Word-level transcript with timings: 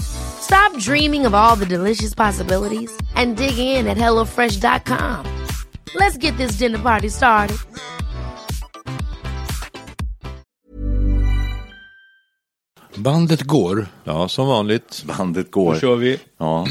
Stop 0.00 0.78
dreaming 0.78 1.26
of 1.26 1.34
all 1.34 1.56
the 1.56 1.66
delicious 1.66 2.14
possibilities 2.14 2.90
and 3.14 3.36
dig 3.36 3.58
in 3.58 3.86
at 3.86 3.96
HelloFresh.com. 3.96 5.26
Let's 5.94 6.16
get 6.18 6.36
this 6.36 6.58
dinner 6.58 6.78
party 6.78 7.08
started. 7.08 7.56
Bandet 12.96 13.42
går. 13.42 13.86
Ja, 14.04 14.28
som 14.28 14.46
vanligt. 14.46 15.04
Bandet 15.18 15.50
går. 15.50 15.74
Då 15.74 15.80
kör 15.80 15.96
vi. 15.96 16.20
Ja. 16.38 16.66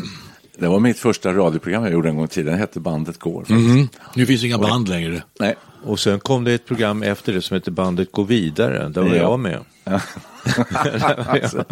Det 0.57 0.67
var 0.67 0.79
mitt 0.79 0.99
första 0.99 1.33
radioprogram 1.33 1.83
jag 1.83 1.93
gjorde 1.93 2.09
en 2.09 2.15
gång 2.15 2.25
i 2.25 2.27
tiden. 2.27 2.53
Det 2.53 2.59
hette 2.59 2.79
Bandet 2.79 3.19
går. 3.19 3.45
Mm. 3.49 3.87
Nu 4.15 4.25
finns 4.25 4.43
inga 4.43 4.57
band 4.57 4.87
längre. 4.89 5.23
Nej. 5.39 5.55
Och 5.85 5.99
sen 5.99 6.19
kom 6.19 6.43
det 6.43 6.53
ett 6.53 6.65
program 6.65 7.03
efter 7.03 7.33
det 7.33 7.41
som 7.41 7.55
heter 7.55 7.71
Bandet 7.71 8.11
går 8.11 8.25
vidare. 8.25 8.89
Där 8.89 9.01
var 9.01 9.09
Ja. 9.09 9.15
jag 9.15 9.39
med. 9.39 9.59
Alltså, 11.27 11.65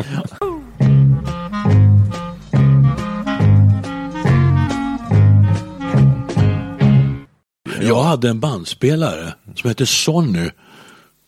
Jag 7.88 8.04
hade 8.04 8.30
en 8.30 8.40
bandspelare 8.40 9.34
som 9.56 9.68
hette 9.68 9.86
Sonny. 9.86 10.50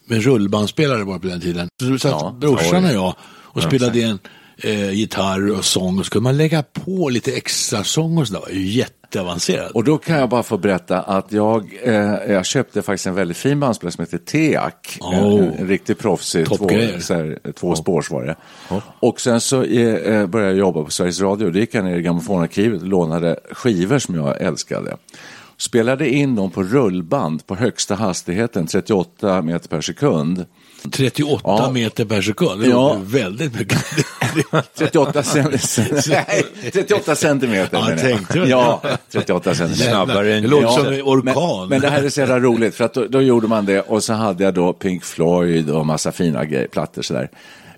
Med 0.06 0.23
rullbandspelare 0.23 1.04
var 1.04 1.20
på 1.20 1.28
den 1.28 1.42
tiden. 1.42 1.68
Så 1.82 2.00
satt 2.00 2.12
Ja, 2.12 2.36
brorsan 2.40 2.86
och 2.86 2.94
jag 2.94 3.16
och 3.44 3.64
spelade 3.64 4.00
in 4.00 4.20
eh, 4.58 4.92
gitarr 4.92 5.52
och 5.52 5.66
sång. 5.66 6.00
Och 6.00 6.06
så 6.06 6.09
skulle 6.09 6.22
man 6.22 6.38
lägga 6.38 6.64
på 6.64 7.09
lite 7.09 7.31
extra 7.31 7.84
sång 7.84 8.18
och 8.18 8.28
sådär. 8.28 8.42
Jätteavancerat. 8.52 9.72
Och 9.72 9.84
då 9.84 9.98
kan 9.98 10.20
jag 10.20 10.30
bara 10.30 10.44
få 10.44 10.58
berätta 10.58 11.00
att 11.02 11.31
jag, 11.31 11.80
eh, 11.84 11.94
jag 12.34 12.46
köpte 12.46 12.81
faktiskt 12.81 13.08
en 13.08 13.16
väldigt 13.16 13.38
fin 13.38 13.59
bandspelare 13.59 13.92
som 13.92 14.04
heter 14.04 14.18
Teak. 14.18 14.98
Oh. 15.02 15.16
En, 15.16 15.54
en 15.54 15.68
riktigt 15.68 16.00
proffsig, 16.00 16.48
två, 16.48 16.56
Toppgrejer. 16.58 17.00
så 17.00 17.14
här, 17.14 17.40
två 17.59 17.76
spårs 17.76 18.12
var 18.12 18.24
det. 18.24 18.36
Och 19.00 19.22
sen 19.22 19.42
så 19.42 19.64
eh, 19.64 19.94
eh, 19.94 20.26
började 20.28 20.52
jag 20.52 20.59
jobba 20.59 20.84
på 20.84 20.92
Sveriges 20.92 21.22
Radio. 21.22 21.50
Då 21.50 21.59
gick 21.59 21.74
jag 21.74 21.86
ner 21.86 21.98
i 21.98 22.02
grammofonarkivet 22.02 22.81
och 22.81 22.88
lånade 22.88 23.40
skivor 23.52 24.00
som 24.00 24.16
jag 24.16 24.42
älskade. 24.42 24.98
Spelade 25.58 26.09
in 26.09 26.36
dem 26.36 26.52
på 26.52 26.64
rullband 26.64 27.48
på 27.48 27.56
högsta 27.56 27.96
hastigheten, 27.96 28.68
38 28.68 29.42
meter 29.42 29.70
per 29.70 29.82
sekund. 29.82 30.46
38 30.92 31.42
Ja. 31.44 31.72
meter 31.72 32.06
per 32.06 32.22
sekund. 32.22 32.62
Det 32.62 32.68
Ja. 32.70 32.98
väldigt 33.04 33.54
mycket. 33.59 33.78
38, 34.78 35.24
cent- 35.24 35.78
Nej, 36.09 36.44
38 36.74 37.16
centimeter. 37.16 37.78
Ja, 37.78 37.90
jag. 37.90 38.00
tänkte 38.00 38.40
väl. 38.40 38.50
Ja, 38.50 38.81
38 39.12 39.56
centimeter. 39.56 39.90
Snabbare 39.91 40.36
än 40.36 40.41
Det 40.44 40.50
låter 40.50 40.68
som 40.68 40.94
en 40.94 41.02
orkan. 41.02 41.59
Men, 41.59 41.70
men 41.70 41.81
det 41.81 41.90
här 41.90 42.03
är 42.03 42.09
så 42.09 42.20
jävla 42.20 42.40
roligt 42.40 42.75
för 42.75 42.84
att 42.84 42.94
då, 42.94 43.06
då 43.08 43.22
gjorde 43.22 43.47
man 43.47 43.66
det 43.66 43.81
och 43.81 44.03
så 44.03 44.14
hade 44.14 44.44
jag 44.44 44.53
då 44.53 44.74
Pink 44.74 45.03
Floyd 45.03 45.70
och 45.70 45.85
massa 45.85 46.12
fina 46.12 46.46
grejer, 46.46 46.68
plattor 46.68 47.02
sådär 47.02 47.30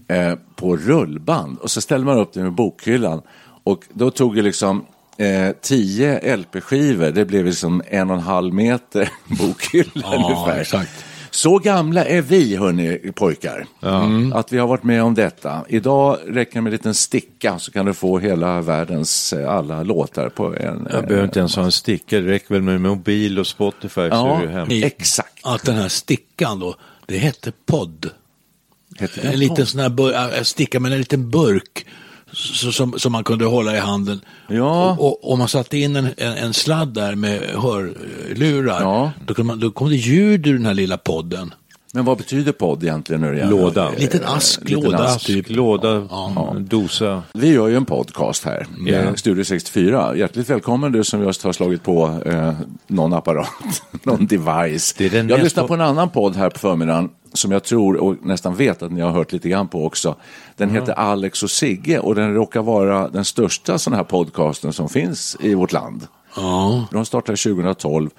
eh, 0.07 0.33
på 0.55 0.75
rullband 0.77 1.57
och 1.59 1.71
så 1.71 1.81
ställde 1.81 2.05
man 2.05 2.17
upp 2.17 2.33
det 2.33 2.43
med 2.43 2.53
bokhyllan 2.53 3.21
och 3.63 3.83
då 3.93 4.09
tog 4.11 4.35
det 4.35 4.41
liksom 4.41 4.85
eh, 5.17 5.51
10 5.61 6.35
LP-skivor, 6.37 7.11
det 7.11 7.25
blev 7.25 7.45
liksom 7.45 7.81
en 7.87 8.09
och 8.09 8.15
en 8.15 8.21
halv 8.21 8.53
meter 8.53 9.09
bokhylla 9.25 9.91
Ja, 9.93 10.15
ungefär. 10.15 10.61
exakt. 10.61 11.05
Så 11.31 11.59
gamla 11.59 12.05
är 12.05 12.21
vi, 12.21 12.55
hörni 12.55 12.97
pojkar, 13.15 13.65
Mm. 13.81 14.33
att 14.33 14.51
vi 14.53 14.57
har 14.57 14.67
varit 14.67 14.83
med 14.83 15.03
om 15.03 15.13
detta. 15.13 15.65
Idag 15.69 16.17
räcker 16.27 16.53
det 16.53 16.61
med 16.61 16.69
en 16.69 16.71
liten 16.77 16.93
sticka 16.93 17.59
så 17.59 17.71
kan 17.71 17.85
du 17.85 17.93
få 17.93 18.19
hela 18.19 18.61
världens 18.61 19.33
eh, 19.33 19.49
alla 19.51 19.83
låtar 19.83 20.29
på 20.29 20.55
en... 20.55 20.87
Jag 20.91 21.07
behöver 21.07 21.23
inte 21.25 21.39
ens 21.39 21.55
ha 21.55 21.63
en 21.63 21.71
sticka, 21.71 22.19
det 22.19 22.27
räcker 22.31 22.53
väl 22.53 22.61
med 22.61 22.81
mobil 22.81 23.39
och 23.39 23.47
Spotify 23.47 23.89
så 23.89 24.07
Ja, 24.11 24.37
är 24.41 24.47
du 24.47 24.51
hem. 24.53 24.71
I- 24.71 24.83
exakt. 24.83 25.39
Att 25.43 25.63
den 25.65 25.75
här 25.75 25.87
stickan 25.89 26.59
då, 26.59 26.75
det 27.05 27.17
hette 27.17 27.51
podd. 27.65 28.09
Heter 28.99 29.21
det 29.21 29.27
En 29.27 29.39
liten 29.39 29.65
sån 29.65 29.79
här 29.79 29.89
bur- 29.89 30.37
äh, 30.37 30.43
sticka 30.43 30.79
med 30.79 30.91
en 30.91 30.97
liten 30.97 31.29
burk 31.29 31.85
så, 31.85 31.85
som, 32.35 32.99
som 32.99 33.11
man 33.11 33.23
kunde 33.23 33.45
hålla 33.45 33.75
i 33.75 33.79
handen. 33.79 34.21
Ja. 34.47 34.95
Och, 34.99 35.31
och 35.31 35.37
man 35.37 35.47
satte 35.47 35.77
in 35.77 35.95
en, 35.95 36.05
en, 36.17 36.33
en 36.33 36.53
sladd 36.53 36.93
där 36.93 37.15
med 37.15 37.41
hörlurar. 37.41 38.81
Ja. 38.81 39.11
Då, 39.25 39.43
man, 39.43 39.59
då 39.59 39.71
kom 39.71 39.89
det 39.89 39.95
ljud 39.95 40.47
ur 40.47 40.53
den 40.53 40.65
här 40.65 40.73
lilla 40.73 40.97
podden. 40.97 41.53
Men 41.95 42.05
vad 42.05 42.17
betyder 42.17 42.51
podd 42.51 42.83
egentligen 42.83 43.21
nu 43.21 43.35
igen? 43.35 43.49
Låda. 43.49 43.85
Eh, 43.93 43.99
Liten 43.99 44.21
ask, 44.25 44.61
liten 44.69 44.83
låda. 44.83 45.03
ask. 45.03 45.25
Typ. 45.25 45.49
Låda, 45.49 46.07
dosa. 46.59 47.23
Vi 47.33 47.47
gör 47.53 47.67
ju 47.67 47.75
en 47.75 47.85
podcast 47.85 48.45
här, 48.45 48.65
eh, 48.87 49.13
Studio 49.13 49.43
64. 49.43 50.15
Hjärtligt 50.15 50.49
välkommen 50.49 50.91
du 50.91 51.03
som 51.03 51.23
just 51.23 51.43
har 51.43 51.51
slagit 51.53 51.83
på 51.83 52.19
eh, 52.25 52.53
någon 52.87 53.13
apparat, 53.13 53.47
någon 54.03 54.27
device. 54.27 54.93
Det 54.97 55.05
är 55.05 55.09
den 55.09 55.29
jag 55.29 55.39
po- 55.39 55.67
på 55.67 55.73
en 55.73 55.81
annan 55.81 56.09
podd 56.09 56.35
här 56.35 56.49
på 56.49 56.59
förmiddagen 56.59 57.09
som 57.33 57.51
jag 57.51 57.63
tror 57.63 57.95
och 57.95 58.15
nästan 58.25 58.55
vet 58.55 58.83
att 58.83 58.91
ni 58.91 59.01
har 59.01 59.11
hört 59.11 59.31
lite 59.31 59.49
grann 59.49 59.67
på 59.67 59.85
också. 59.85 60.15
Den 60.57 60.69
heter 60.69 60.93
Alex 60.93 61.43
och 61.43 61.49
Sigge 61.51 61.99
och 61.99 62.15
den 62.15 62.33
råkar 62.33 62.61
vara 62.61 63.09
den 63.09 63.25
största 63.25 63.77
sån 63.77 63.93
här 63.93 64.03
podcasten 64.03 64.73
som 64.73 64.89
finns 64.89 65.37
i 65.39 65.53
vårt 65.53 65.71
land. 65.71 66.07
Ja. 66.35 66.87
De 66.91 67.05
startade 67.05 67.37
2012 67.37 68.09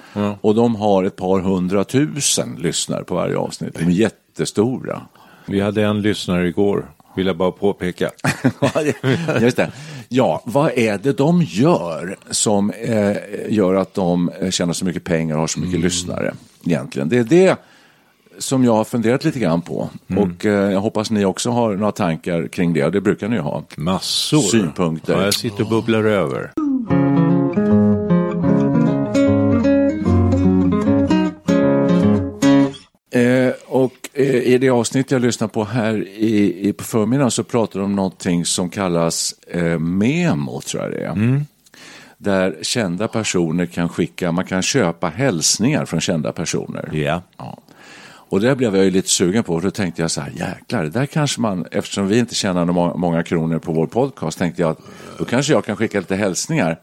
och 0.40 0.54
de 0.54 0.76
har 0.76 1.04
ett 1.04 1.16
par 1.16 1.40
hundratusen 1.40 2.56
lyssnare 2.58 3.04
på 3.04 3.14
varje 3.14 3.36
avsnitt. 3.36 3.74
De 3.78 3.84
är 3.84 3.90
jättestora. 3.90 5.02
Vi 5.46 5.60
hade 5.60 5.82
en 5.82 6.02
lyssnare 6.02 6.48
igår, 6.48 6.90
vill 7.16 7.26
jag 7.26 7.36
bara 7.36 7.50
påpeka. 7.50 8.10
Ja, 8.60 9.40
Just 9.40 9.56
det. 9.56 9.72
Ja, 10.08 10.42
vad 10.44 10.72
är 10.78 10.98
det 10.98 11.12
de 11.12 11.42
gör 11.42 12.16
som 12.30 12.70
eh, 12.70 13.16
gör 13.48 13.74
att 13.74 13.94
de 13.94 14.30
eh, 14.40 14.50
tjänar 14.50 14.72
så 14.72 14.84
mycket 14.84 15.04
pengar 15.04 15.34
och 15.34 15.40
har 15.40 15.46
så 15.46 15.60
mycket 15.60 15.80
lyssnare 15.80 16.34
egentligen? 16.64 17.08
Det 17.08 17.18
är 17.18 17.24
det 17.24 17.56
som 18.38 18.64
jag 18.64 18.72
har 18.72 18.84
funderat 18.84 19.24
lite 19.24 19.38
grann 19.38 19.62
på. 19.62 19.88
Och 20.16 20.46
eh, 20.46 20.72
jag 20.72 20.80
hoppas 20.80 21.10
ni 21.10 21.24
också 21.24 21.50
har 21.50 21.76
några 21.76 21.92
tankar 21.92 22.48
kring 22.48 22.72
det. 22.72 22.90
Det 22.90 23.00
brukar 23.00 23.28
ni 23.28 23.36
ju 23.36 23.42
ha. 23.42 23.62
Massor. 23.76 24.38
Synpunkter. 24.38 25.12
Ja, 25.12 25.24
jag 25.24 25.34
sitter 25.34 25.62
och 25.62 25.70
bubblar 25.70 26.04
över. 26.04 26.52
I 34.24 34.58
det 34.58 34.70
avsnitt 34.70 35.10
jag 35.10 35.22
lyssnar 35.22 35.48
på 35.48 35.64
här 35.64 36.08
i, 36.08 36.68
i, 36.68 36.72
på 36.72 36.84
förmiddagen 36.84 37.30
så 37.30 37.44
pratar 37.44 37.80
de 37.80 37.84
om 37.84 37.96
någonting 37.96 38.44
som 38.44 38.70
kallas 38.70 39.34
eh, 39.46 39.78
memo, 39.78 40.60
tror 40.60 40.82
jag 40.82 40.92
det 40.92 41.04
är. 41.04 41.44
Där 42.18 42.56
kända 42.62 43.08
personer 43.08 43.66
kan 43.66 43.88
skicka, 43.88 44.32
man 44.32 44.44
kan 44.44 44.62
köpa 44.62 45.08
hälsningar 45.08 45.84
från 45.84 46.00
kända 46.00 46.32
personer. 46.32 46.90
Ja. 46.92 47.22
Ja. 47.36 47.58
Och 48.28 48.40
det 48.40 48.56
blev 48.56 48.76
jag 48.76 48.84
ju 48.84 48.90
lite 48.90 49.08
sugen 49.08 49.44
på 49.44 49.54
och 49.54 49.62
då 49.62 49.70
tänkte 49.70 50.02
jag 50.02 50.10
så 50.10 50.20
här, 50.20 50.30
jäklar, 50.30 50.82
det 50.82 50.90
där 50.90 51.06
kanske 51.06 51.40
man, 51.40 51.66
eftersom 51.70 52.08
vi 52.08 52.18
inte 52.18 52.34
tjänar 52.34 52.64
många 52.96 53.22
kronor 53.22 53.58
på 53.58 53.72
vår 53.72 53.86
podcast, 53.86 54.38
tänkte 54.38 54.62
jag 54.62 54.70
att 54.70 54.80
då 55.18 55.24
kanske 55.24 55.52
jag 55.52 55.64
kan 55.64 55.76
skicka 55.76 55.98
lite 55.98 56.16
hälsningar. 56.16 56.78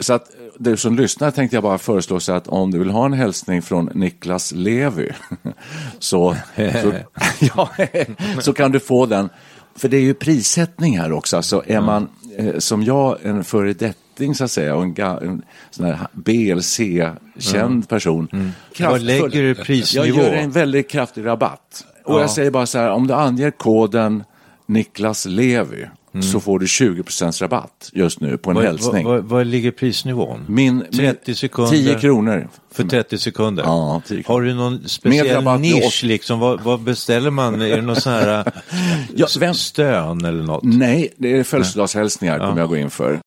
Så 0.00 0.12
att 0.12 0.30
du 0.58 0.76
som 0.76 0.96
lyssnar 0.96 1.30
tänkte 1.30 1.56
jag 1.56 1.62
bara 1.62 1.78
föreslå 1.78 2.20
så 2.20 2.32
att 2.32 2.48
om 2.48 2.70
du 2.70 2.78
vill 2.78 2.90
ha 2.90 3.04
en 3.06 3.12
hälsning 3.12 3.62
från 3.62 3.90
Niklas 3.94 4.52
Levi 4.52 5.10
så, 5.98 6.36
så, 6.82 6.92
ja, 7.56 7.70
så 8.40 8.52
kan 8.52 8.72
du 8.72 8.80
få 8.80 9.06
den. 9.06 9.28
För 9.76 9.88
det 9.88 9.96
är 9.96 10.00
ju 10.00 10.14
prissättning 10.14 10.98
här 10.98 11.12
också. 11.12 11.36
Alltså 11.36 11.62
är 11.66 11.80
man 11.80 12.08
eh, 12.36 12.58
som 12.58 12.82
jag 12.82 13.18
en 13.24 13.44
föredetting 13.44 14.34
så 14.34 14.44
att 14.44 14.50
säga 14.50 14.74
och 14.76 14.82
en, 14.82 14.94
en 14.98 15.42
sån 15.70 15.86
här 15.86 16.06
BLC-känd 16.12 17.88
person. 17.88 18.28
kraftfull- 18.74 18.90
Vad 18.90 19.02
lägger 19.02 19.42
du 19.42 19.54
prisnivå? 19.54 20.06
Jag 20.06 20.16
gör 20.16 20.32
en 20.32 20.50
väldigt 20.50 20.90
kraftig 20.90 21.26
rabatt. 21.26 21.84
Och 22.04 22.20
jag 22.20 22.30
säger 22.30 22.50
bara 22.50 22.66
så 22.66 22.78
här, 22.78 22.90
om 22.90 23.06
du 23.06 23.14
anger 23.14 23.50
koden 23.50 24.24
Niklas 24.66 25.26
Levi 25.26 25.86
så 26.22 26.40
får 26.40 26.58
du 26.58 26.66
20% 26.66 27.42
rabatt 27.42 27.90
just 27.92 28.20
nu 28.20 28.36
på 28.38 28.50
en 28.50 28.56
Vad, 28.56 28.64
hälsning. 28.64 29.06
vad, 29.06 29.14
vad, 29.16 29.24
vad 29.24 29.46
ligger 29.46 29.70
prisnivån? 29.70 30.44
Min, 30.48 30.84
30 30.96 31.34
sekunder. 31.34 31.72
10 31.72 32.00
kronor. 32.00 32.48
För 32.72 32.84
30 32.84 33.18
sekunder? 33.18 33.62
Ja, 33.62 34.02
10 34.06 34.22
kronor. 34.22 34.38
Har 34.40 34.46
du 34.46 34.54
någon 34.54 34.88
speciell 34.88 35.60
nisch 35.60 36.04
liksom? 36.04 36.38
Vad, 36.40 36.60
vad 36.60 36.80
beställer 36.80 37.30
man? 37.30 37.62
Är 37.62 37.76
det 37.76 37.82
någon 37.82 37.96
sån 38.00 38.12
här 38.12 38.44
Ja, 39.16 39.26
s- 39.26 39.36
vem- 39.36 39.54
stön 39.54 40.24
eller 40.24 40.42
något? 40.42 40.62
Nej, 40.64 41.14
det 41.16 41.38
är 41.38 41.44
födelsedagshälsningar 41.44 42.38
kommer 42.38 42.58
jag 42.60 42.68
gå 42.68 42.76
in 42.76 42.90
för. 42.90 43.20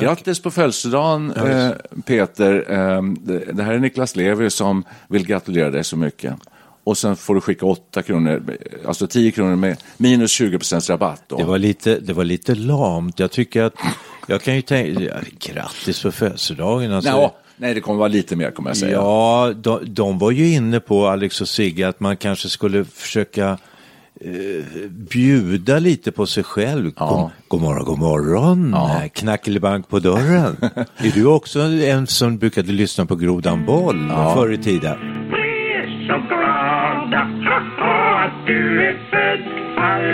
Grattis 0.00 0.42
på 0.42 0.50
födelsedagen 0.50 1.30
eh, 1.32 1.70
Peter. 2.06 2.66
Eh, 2.72 3.02
det, 3.02 3.38
det 3.52 3.62
här 3.62 3.72
är 3.74 3.78
Niklas 3.78 4.16
Levi 4.16 4.50
som 4.50 4.84
vill 5.08 5.26
gratulera 5.26 5.70
dig 5.70 5.84
så 5.84 5.96
mycket. 5.96 6.34
Och 6.84 6.98
sen 6.98 7.16
får 7.16 7.34
du 7.34 7.40
skicka 7.40 7.66
8 7.66 8.02
kronor, 8.02 8.42
alltså 8.86 9.06
10 9.06 9.30
kronor 9.30 9.56
med 9.56 9.76
minus 9.96 10.30
20 10.30 10.58
rabatt. 10.88 11.22
Då. 11.26 11.36
Det 11.36 11.44
var, 11.44 11.58
lite, 11.58 11.98
det 12.00 12.12
var 12.12 12.24
lite 12.24 12.54
lamt. 12.54 13.18
Jag 13.18 13.30
tycker 13.30 13.62
att, 13.62 13.74
jag 14.26 14.42
kan 14.42 14.54
ju 14.56 14.62
tänka, 14.62 15.00
ja, 15.02 15.14
grattis 15.38 16.02
på 16.02 16.12
födelsedagen. 16.12 16.92
Alltså. 16.92 17.10
Nå, 17.10 17.34
nej, 17.56 17.74
det 17.74 17.80
kommer 17.80 17.98
vara 17.98 18.08
lite 18.08 18.36
mer 18.36 18.50
kommer 18.50 18.70
jag 18.70 18.76
säga. 18.76 18.92
Ja, 18.92 19.52
de, 19.56 19.78
de 19.82 20.18
var 20.18 20.30
ju 20.30 20.54
inne 20.54 20.80
på, 20.80 21.06
Alex 21.06 21.40
och 21.40 21.48
Sigge, 21.48 21.88
att 21.88 22.00
man 22.00 22.16
kanske 22.16 22.48
skulle 22.48 22.84
försöka 22.84 23.58
eh, 24.20 24.88
bjuda 24.90 25.78
lite 25.78 26.12
på 26.12 26.26
sig 26.26 26.44
själv. 26.44 26.92
Ja. 26.96 27.30
God, 27.48 27.60
god 27.60 27.60
morgon, 27.60 27.84
god 27.84 27.98
morgon. 27.98 28.70
Ja. 28.74 29.02
Ja. 29.02 29.08
Knackelibank 29.08 29.88
på 29.88 29.98
dörren. 29.98 30.56
är 30.96 31.10
du 31.14 31.26
också 31.26 31.60
en 31.60 32.06
som 32.06 32.38
brukade 32.38 32.72
lyssna 32.72 33.06
på 33.06 33.16
Grodan 33.16 33.66
Boll 33.66 34.08
förr 34.34 34.52
i 34.52 34.58
tiden? 34.58 34.98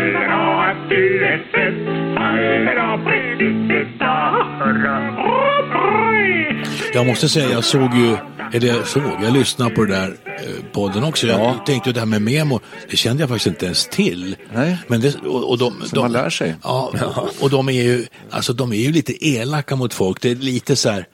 Hurra 0.00 0.70
att 0.70 0.90
du 0.90 1.24
är 1.24 1.38
Hurra, 4.64 5.12
boy 5.16 6.64
Jag 6.94 7.06
måste 7.06 7.28
säga, 7.28 7.50
jag 7.50 7.64
såg 7.64 7.94
ju, 7.94 8.16
eller 8.52 8.68
jag 8.68 8.86
såg, 8.86 9.02
jag 9.22 9.32
lyssnade 9.32 9.74
på 9.74 9.84
det 9.84 9.94
där 9.94 10.08
eh, 10.08 10.64
podden 10.72 11.04
också. 11.04 11.26
Jag 11.26 11.40
Ja. 11.40 11.62
tänkte 11.66 11.88
ju 11.88 11.92
det 11.92 12.00
här 12.00 12.06
med 12.06 12.22
memo, 12.22 12.60
det 12.90 12.96
kände 12.96 13.22
jag 13.22 13.28
faktiskt 13.28 13.46
inte 13.46 13.64
ens 13.64 13.86
till. 13.88 14.36
Nej. 14.54 14.76
Men 14.86 15.00
det, 15.00 15.16
och, 15.16 15.50
och 15.50 15.58
de, 15.58 15.74
de, 15.92 16.00
man 16.00 16.12
lär 16.12 16.30
sig. 16.30 16.54
Ja, 16.62 16.92
och 17.40 17.50
de 17.50 17.68
är 17.68 17.72
ju, 17.72 18.04
alltså 18.30 18.52
de 18.52 18.72
är 18.72 18.76
ju 18.76 18.92
lite 18.92 19.26
elaka 19.26 19.76
mot 19.76 19.94
folk. 19.94 20.20
Det 20.20 20.30
är 20.30 20.34
lite 20.34 20.76
så 20.76 20.90
här, 20.90 21.04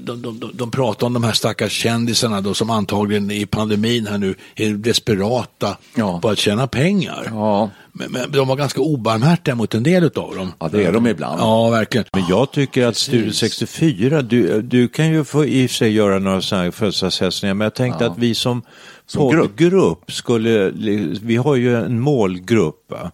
de, 0.00 0.22
de, 0.22 0.40
de, 0.40 0.50
de 0.54 0.70
pratar 0.70 1.06
om 1.06 1.12
de 1.12 1.24
här 1.24 1.32
stackars 1.32 1.72
kändisarna 1.72 2.40
då 2.40 2.54
som 2.54 2.70
antagligen 2.70 3.30
i 3.30 3.46
pandemin 3.46 4.06
här 4.06 4.18
nu 4.18 4.34
är 4.56 4.70
desperata 4.70 5.76
Ja. 5.94 6.18
på 6.22 6.28
att 6.28 6.38
tjäna 6.38 6.66
pengar. 6.66 7.26
Ja. 7.30 7.70
Men, 7.92 8.12
men 8.12 8.32
de 8.32 8.48
var 8.48 8.56
ganska 8.56 8.80
obarmhärtiga 8.80 9.54
mot 9.54 9.74
en 9.74 9.82
del 9.82 10.04
av 10.04 10.10
dem. 10.36 10.52
Ja, 10.58 10.68
det 10.72 10.84
är 10.84 10.92
de 10.92 11.06
ibland. 11.06 11.40
Ja, 11.40 11.68
verkligen. 11.70 12.04
Men 12.12 12.24
jag 12.28 12.52
tycker 12.52 12.86
att 12.86 12.96
Studio 12.96 13.32
64, 13.32 14.22
du, 14.22 14.62
du 14.62 14.88
kan 14.88 15.10
ju 15.10 15.24
få 15.24 15.44
i 15.46 15.66
och 15.66 15.70
för 15.70 15.76
sig 15.76 15.92
göra 15.92 16.18
några 16.18 16.40
sådana 16.40 16.64
här 16.64 16.70
födelsedagshälsningar, 16.70 17.54
men 17.54 17.64
jag 17.64 17.74
tänkte 17.74 18.06
att 18.06 18.18
vi 18.18 18.34
som, 18.34 18.62
Som 19.06 19.30
grupp. 19.30 19.42
poddgrupp 19.56 20.12
skulle, 20.12 20.70
vi 21.22 21.36
har 21.36 21.56
ju 21.56 21.76
en 21.76 22.00
målgrupp 22.00 22.90
va, 22.90 23.10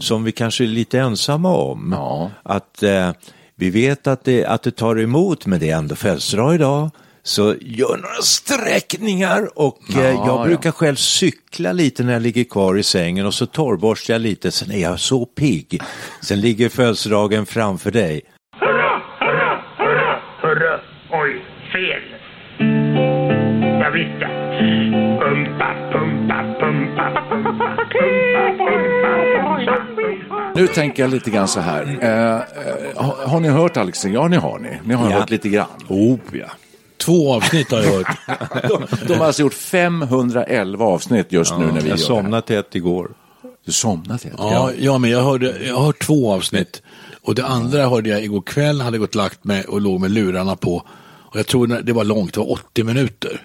som 0.00 0.24
vi 0.24 0.32
kanske 0.32 0.64
är 0.64 0.68
lite 0.68 0.98
ensamma 0.98 1.56
om. 1.56 1.78
Mm. 1.86 1.98
Ja. 1.98 2.30
Att 2.42 2.82
eh, 2.82 3.10
vi 3.58 3.70
vet 3.70 4.06
att 4.06 4.24
det, 4.24 4.44
att 4.44 4.62
det 4.62 4.70
tar 4.70 5.00
emot, 5.00 5.46
men 5.46 5.60
det 5.60 5.70
är 5.70 5.76
ändå 5.76 5.94
födelsedag 5.94 6.54
idag. 6.54 6.90
Så 7.22 7.54
gör 7.60 7.96
några 7.96 8.22
sträckningar 8.22 9.48
och 9.58 9.78
eh, 9.90 9.96
Ja, 9.96 10.02
jag 10.02 10.14
ja. 10.28 10.44
brukar 10.46 10.70
själv 10.70 10.94
cykla 10.96 11.72
lite 11.72 12.02
när 12.04 12.12
jag 12.12 12.22
ligger 12.22 12.44
kvar 12.44 12.78
i 12.78 12.82
sängen 12.82 13.26
och 13.26 13.34
så 13.34 13.46
torrborstar 13.46 14.14
jag 14.14 14.20
lite, 14.20 14.50
sen 14.50 14.70
är 14.72 14.82
jag 14.82 15.00
så 15.00 15.26
pigg. 15.26 15.80
Sen 16.22 16.40
ligger 16.40 16.68
födelsedagen 16.68 17.46
framför 17.46 17.90
dig. 17.90 18.20
Hurra, 18.60 19.02
hurra, 19.20 19.62
hurra, 19.78 20.20
hurra 20.42 20.80
Oj, 21.10 21.44
fel 21.72 22.02
Jag 23.82 23.90
visste 23.92 24.26
pumpa, 25.20 25.68
pumpa, 25.92 26.38
pumpa, 26.60 27.26
pumpa, 27.30 27.47
Nu 30.60 30.66
tänker 30.66 31.02
jag 31.02 31.10
lite 31.10 31.30
grann 31.30 31.48
så 31.48 31.60
här. 31.60 31.98
Eh, 32.00 32.34
eh, 32.34 32.42
har, 33.04 33.26
har 33.28 33.40
ni 33.40 33.48
hört 33.48 33.76
Alex? 33.76 34.04
Ja, 34.04 34.28
ni 34.28 34.36
har 34.36 34.58
ni. 34.58 34.78
Ni 34.84 34.94
har 34.94 35.10
Ja. 35.10 35.18
hört 35.18 35.30
lite 35.30 35.48
grann. 35.48 35.66
Oh, 35.88 36.18
ja. 36.32 36.46
Två 36.98 37.34
avsnitt 37.34 37.70
har 37.70 37.78
jag 37.82 37.92
hört. 37.92 38.16
De, 38.68 38.86
de 39.06 39.14
har 39.14 39.26
alltså 39.26 39.42
gjort 39.42 39.54
511 39.54 40.84
avsnitt 40.84 41.32
just 41.32 41.58
nu 41.58 41.66
när 41.66 41.72
vi 41.72 41.80
gör 41.80 41.88
Jag 41.88 41.98
somnade 42.00 42.42
till 42.46 42.56
ett 42.56 42.74
igår. 42.74 43.10
Du 43.66 43.72
somnat 43.72 44.24
helt? 44.24 44.36
Ja, 44.38 44.70
ja, 44.78 44.98
men 44.98 45.10
jag, 45.10 45.22
hörde, 45.22 45.54
jag 45.66 45.74
har 45.76 45.84
hört 45.84 45.98
två 46.02 46.32
avsnitt. 46.32 46.82
Och 47.22 47.34
det 47.34 47.46
andra 47.46 47.88
hörde 47.88 48.08
jag 48.10 48.24
igår 48.24 48.40
kväll, 48.42 48.80
hade 48.80 48.98
gått 48.98 49.14
lagt 49.14 49.44
mig 49.44 49.64
och 49.64 49.80
låg 49.80 50.00
med 50.00 50.10
lurarna 50.10 50.56
på. 50.56 50.82
Och 51.30 51.38
jag 51.38 51.46
tror 51.46 51.66
det 51.66 51.92
var 51.92 52.04
långt, 52.04 52.34
det 52.34 52.40
var 52.40 52.52
80 52.52 52.84
minuter. 52.84 53.42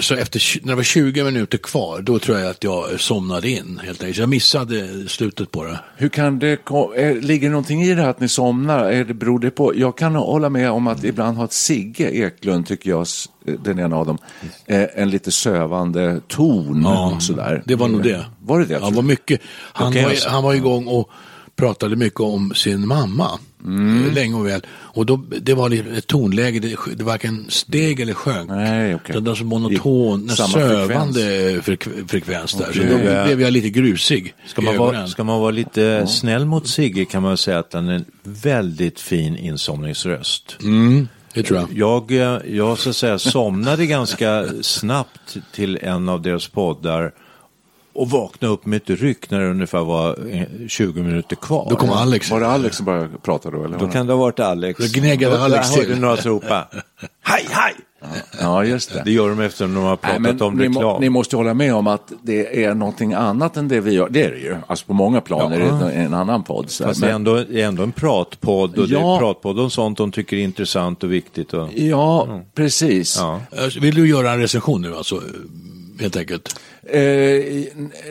Så 0.00 0.14
efter, 0.14 0.60
när 0.62 0.68
det 0.68 0.76
var 0.76 0.82
20 0.82 1.24
minuter 1.24 1.58
kvar, 1.58 2.00
då 2.00 2.18
tror 2.18 2.38
jag 2.38 2.50
att 2.50 2.64
jag 2.64 3.00
somnade 3.00 3.50
in 3.50 3.80
helt 3.84 4.02
enkelt. 4.02 4.18
Jag 4.18 4.28
missade 4.28 5.08
slutet 5.08 5.50
på 5.50 5.64
det. 5.64 5.78
Hur 5.96 6.08
kan 6.08 6.38
det, 6.38 6.58
ligger 7.20 7.48
det 7.48 7.52
någonting 7.52 7.82
i 7.82 7.94
det 7.94 8.02
här 8.02 8.10
att 8.10 8.20
ni 8.20 8.28
somnar? 8.28 8.84
Är 8.84 9.04
det, 9.04 9.14
beror 9.14 9.38
det 9.38 9.50
på? 9.50 9.72
Jag 9.76 9.98
kan 9.98 10.14
hålla 10.14 10.50
med 10.50 10.70
om 10.70 10.86
att 10.86 11.04
ibland 11.04 11.36
har 11.36 11.44
ett 11.44 11.52
Sigge 11.52 12.10
Eklund, 12.10 12.66
tycker 12.66 12.90
jag, 12.90 13.06
den 13.44 13.78
ena 13.78 13.96
av 13.96 14.06
dem, 14.06 14.18
eh, 14.66 14.86
en 14.94 15.10
lite 15.10 15.30
sövande 15.30 16.20
ton. 16.28 16.82
Ja, 16.82 17.16
sådär. 17.20 17.62
Det 17.64 17.74
var 17.74 17.88
nog 17.88 18.02
det. 18.02 18.26
Var 18.40 18.58
det 18.58 18.64
det? 18.64 18.78
Ja, 18.82 18.90
var 18.90 19.02
mycket. 19.02 19.40
Han, 19.72 19.88
Okej, 19.88 20.02
var, 20.02 20.10
alltså. 20.10 20.28
han 20.28 20.42
var 20.42 20.54
igång 20.54 20.86
och 20.86 21.10
pratade 21.56 21.96
mycket 21.96 22.20
om 22.20 22.52
sin 22.54 22.86
mamma. 22.86 23.38
Mm. 23.64 24.14
Länge 24.14 24.34
och 24.34 24.46
väl. 24.46 24.60
Och 24.70 25.06
då, 25.06 25.16
det 25.16 25.54
var 25.54 25.96
ett 25.98 26.06
tonläge, 26.06 26.58
det, 26.58 26.76
det 26.96 27.04
varken 27.04 27.46
steg 27.48 28.00
eller 28.00 28.14
sjönk. 28.14 28.50
Nej, 28.50 28.94
okej. 28.94 29.14
Det 29.14 29.20
var 29.20 29.34
så 29.34 29.44
monoton, 29.44 30.28
sövande 30.28 31.60
frekvens, 31.62 32.10
frekvens 32.10 32.54
där. 32.54 32.72
Så 32.72 32.80
Okej. 32.80 32.90
då 32.90 33.24
blev 33.24 33.40
jag 33.40 33.52
lite 33.52 33.68
grusig 33.70 34.34
Ska 34.46 34.62
man, 34.62 34.76
vara, 34.76 35.06
ska 35.06 35.24
man 35.24 35.40
vara 35.40 35.50
lite 35.50 36.06
snäll 36.06 36.44
mot 36.44 36.68
Sigge 36.68 37.04
kan 37.04 37.22
man 37.22 37.36
säga 37.36 37.58
att 37.58 37.72
han 37.72 37.88
är 37.88 37.94
en 37.94 38.04
väldigt 38.22 39.00
fin 39.00 39.36
insomningsröst. 39.36 40.56
Mm, 40.62 41.08
det 41.34 41.42
tror 41.42 41.58
jag. 41.58 41.72
Jag, 41.72 42.12
eh, 42.12 42.56
jag 42.56 42.78
så 42.78 42.90
att 42.90 42.96
säga 42.96 43.18
somnade 43.18 43.86
ganska 43.86 44.48
snabbt 44.62 45.36
till 45.52 45.78
en 45.82 46.08
av 46.08 46.22
deras 46.22 46.48
poddar 46.48 47.12
och 47.98 48.10
vaknade 48.10 48.54
upp 48.54 48.66
med 48.66 48.76
ett 48.76 49.00
ryck 49.00 49.30
när 49.30 49.40
det 49.40 49.50
ungefär 49.50 49.84
var 49.84 50.18
eh, 50.32 50.42
20 50.68 51.02
minuter 51.02 51.36
kvar. 51.36 51.66
Då 51.70 51.76
kom 51.76 51.90
Alex. 51.90 52.30
Var 52.30 52.40
det 52.40 52.46
Alex 52.48 52.76
som 52.76 52.86
började 52.86 53.08
prata 53.22 53.50
då? 53.50 53.64
Eller? 53.64 53.78
Då 53.78 53.88
kan 53.88 54.06
det 54.06 54.12
ha 54.12 54.20
varit 54.20 54.40
Alex. 54.40 54.78
Då 54.92 55.00
gnäggade 55.00 55.36
Då- 55.36 55.42
Alex 55.42 55.68
Jag 55.70 55.76
hörde 55.76 55.88
till. 55.92 56.00
några 56.00 56.16
ropa. 56.16 56.68
Hej, 57.22 57.46
hej! 57.50 57.74
Ja, 58.40 58.64
just 58.64 58.92
det. 58.92 59.02
Det 59.04 59.10
gör 59.12 59.28
de 59.28 59.40
efter 59.40 59.66
när 59.66 59.74
de 59.74 59.84
har 59.84 59.96
pratat 59.96 60.20
Nej, 60.22 60.32
men 60.32 60.42
om 60.42 60.54
ni, 60.56 60.68
må, 60.68 60.80
reklam. 60.80 61.00
ni 61.00 61.08
måste 61.08 61.36
hålla 61.36 61.54
med 61.54 61.74
om 61.74 61.86
att 61.86 62.12
det 62.22 62.64
är 62.64 62.74
någonting 62.74 63.14
annat 63.14 63.56
än 63.56 63.68
det 63.68 63.80
vi 63.80 63.92
gör. 63.92 64.08
Det 64.08 64.22
är 64.22 64.30
det 64.30 64.38
ju. 64.38 64.56
Alltså 64.66 64.86
på 64.86 64.92
många 64.92 65.20
plan 65.20 65.52
är 65.52 65.58
det 65.58 65.66
en, 65.66 65.82
en 65.82 66.14
annan 66.14 66.42
podd. 66.42 66.70
Så. 66.70 66.84
Fast 66.84 67.00
det 67.00 67.06
är 67.06 67.08
Men- 67.08 67.14
ändå, 67.16 67.44
det 67.50 67.62
är 67.62 67.66
ändå 67.66 67.82
en 67.82 67.92
pratpodd 67.92 68.78
och 68.78 68.88
det 68.88 68.94
Ja. 68.94 69.14
är 69.14 69.18
pratpodd 69.18 69.58
om 69.60 69.70
sånt 69.70 69.98
de 69.98 70.12
tycker 70.12 70.36
är 70.36 70.40
intressant 70.40 71.04
och 71.04 71.12
viktigt. 71.12 71.52
Och, 71.54 71.68
Ja, 71.74 72.28
precis. 72.54 73.16
ja. 73.18 73.40
Eh, 73.52 73.80
Vill 73.82 73.94
du 73.94 74.08
göra 74.08 74.32
en 74.32 74.38
recension 74.40 74.82
nu 74.82 74.96
alltså? 74.96 75.22
Helt 76.00 76.16
enkelt. 76.16 76.60
Eh, 76.82 77.00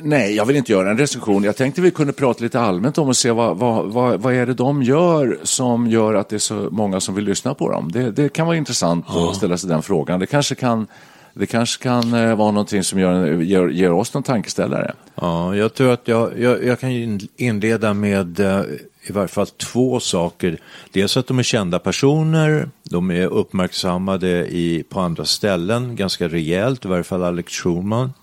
nej, 0.01 0.36
jag 0.36 0.46
vill 0.46 0.56
inte 0.56 0.72
göra 0.72 0.91
en 0.91 0.98
recension. 0.98 1.44
Jag 1.44 1.56
tänkte 1.56 1.82
vi 1.82 1.91
kunde 1.91 2.13
prata 2.13 2.44
lite 2.44 2.60
allmänt 2.60 2.98
om 2.98 3.08
och 3.08 3.17
se 3.17 3.32
vad, 3.32 3.58
vad, 3.58 3.86
vad, 3.86 4.22
vad 4.22 4.34
är 4.34 4.46
det 4.46 4.53
de 4.53 4.84
gör 4.84 5.39
som 5.44 5.88
gör 5.88 6.13
att 6.13 6.29
det 6.29 6.36
är 6.36 6.39
så 6.39 6.67
många 6.72 7.00
som 7.00 7.15
vill 7.15 7.25
lyssna 7.25 7.53
på 7.53 7.72
dem. 7.72 7.91
Det, 7.91 8.12
det 8.12 8.29
kan 8.34 8.46
vara 8.48 8.58
intressant 8.58 9.06
att 9.10 9.36
ställa 9.36 9.58
sig 9.58 9.70
den 9.70 9.82
frågan. 9.82 10.20
Det 10.20 10.25
kanske 10.25 10.56
kan, 10.56 10.88
det 11.34 11.46
kanske 11.46 11.84
kan 11.84 12.13
eh, 12.13 12.36
vara 12.36 12.51
någonting 12.51 12.84
som 12.84 13.00
gör, 13.00 13.41
ger, 13.41 13.67
ger 13.67 13.91
oss 13.91 14.13
någon 14.13 14.24
tankeställare. 14.24 14.94
Ja, 15.15 15.56
jag 15.56 15.74
tror 15.74 15.91
att 15.91 16.08
jag, 16.08 16.39
jag, 16.39 16.63
jag 16.65 16.79
kan 16.79 16.89
in- 16.89 17.27
inleda 17.38 17.94
med 17.94 18.39
eh, 18.39 18.62
i 19.10 19.14
varje 19.14 19.28
fall 19.28 19.48
två 19.48 20.00
saker. 20.00 20.58
Dels 20.92 21.18
att 21.18 21.28
de 21.28 21.40
är 21.40 21.44
kända 21.44 21.80
personer, 21.80 22.70
de 22.84 23.12
är 23.12 23.26
uppmärksammade 23.26 24.48
i, 24.48 24.84
på 24.90 25.00
andra 25.00 25.26
ställen 25.26 25.96
ganska 25.96 26.28
rejält, 26.28 26.86
i 26.86 26.88
varje 26.88 27.04
fall 27.04 27.24
Alex 27.24 27.54
Schulman. 27.54 28.14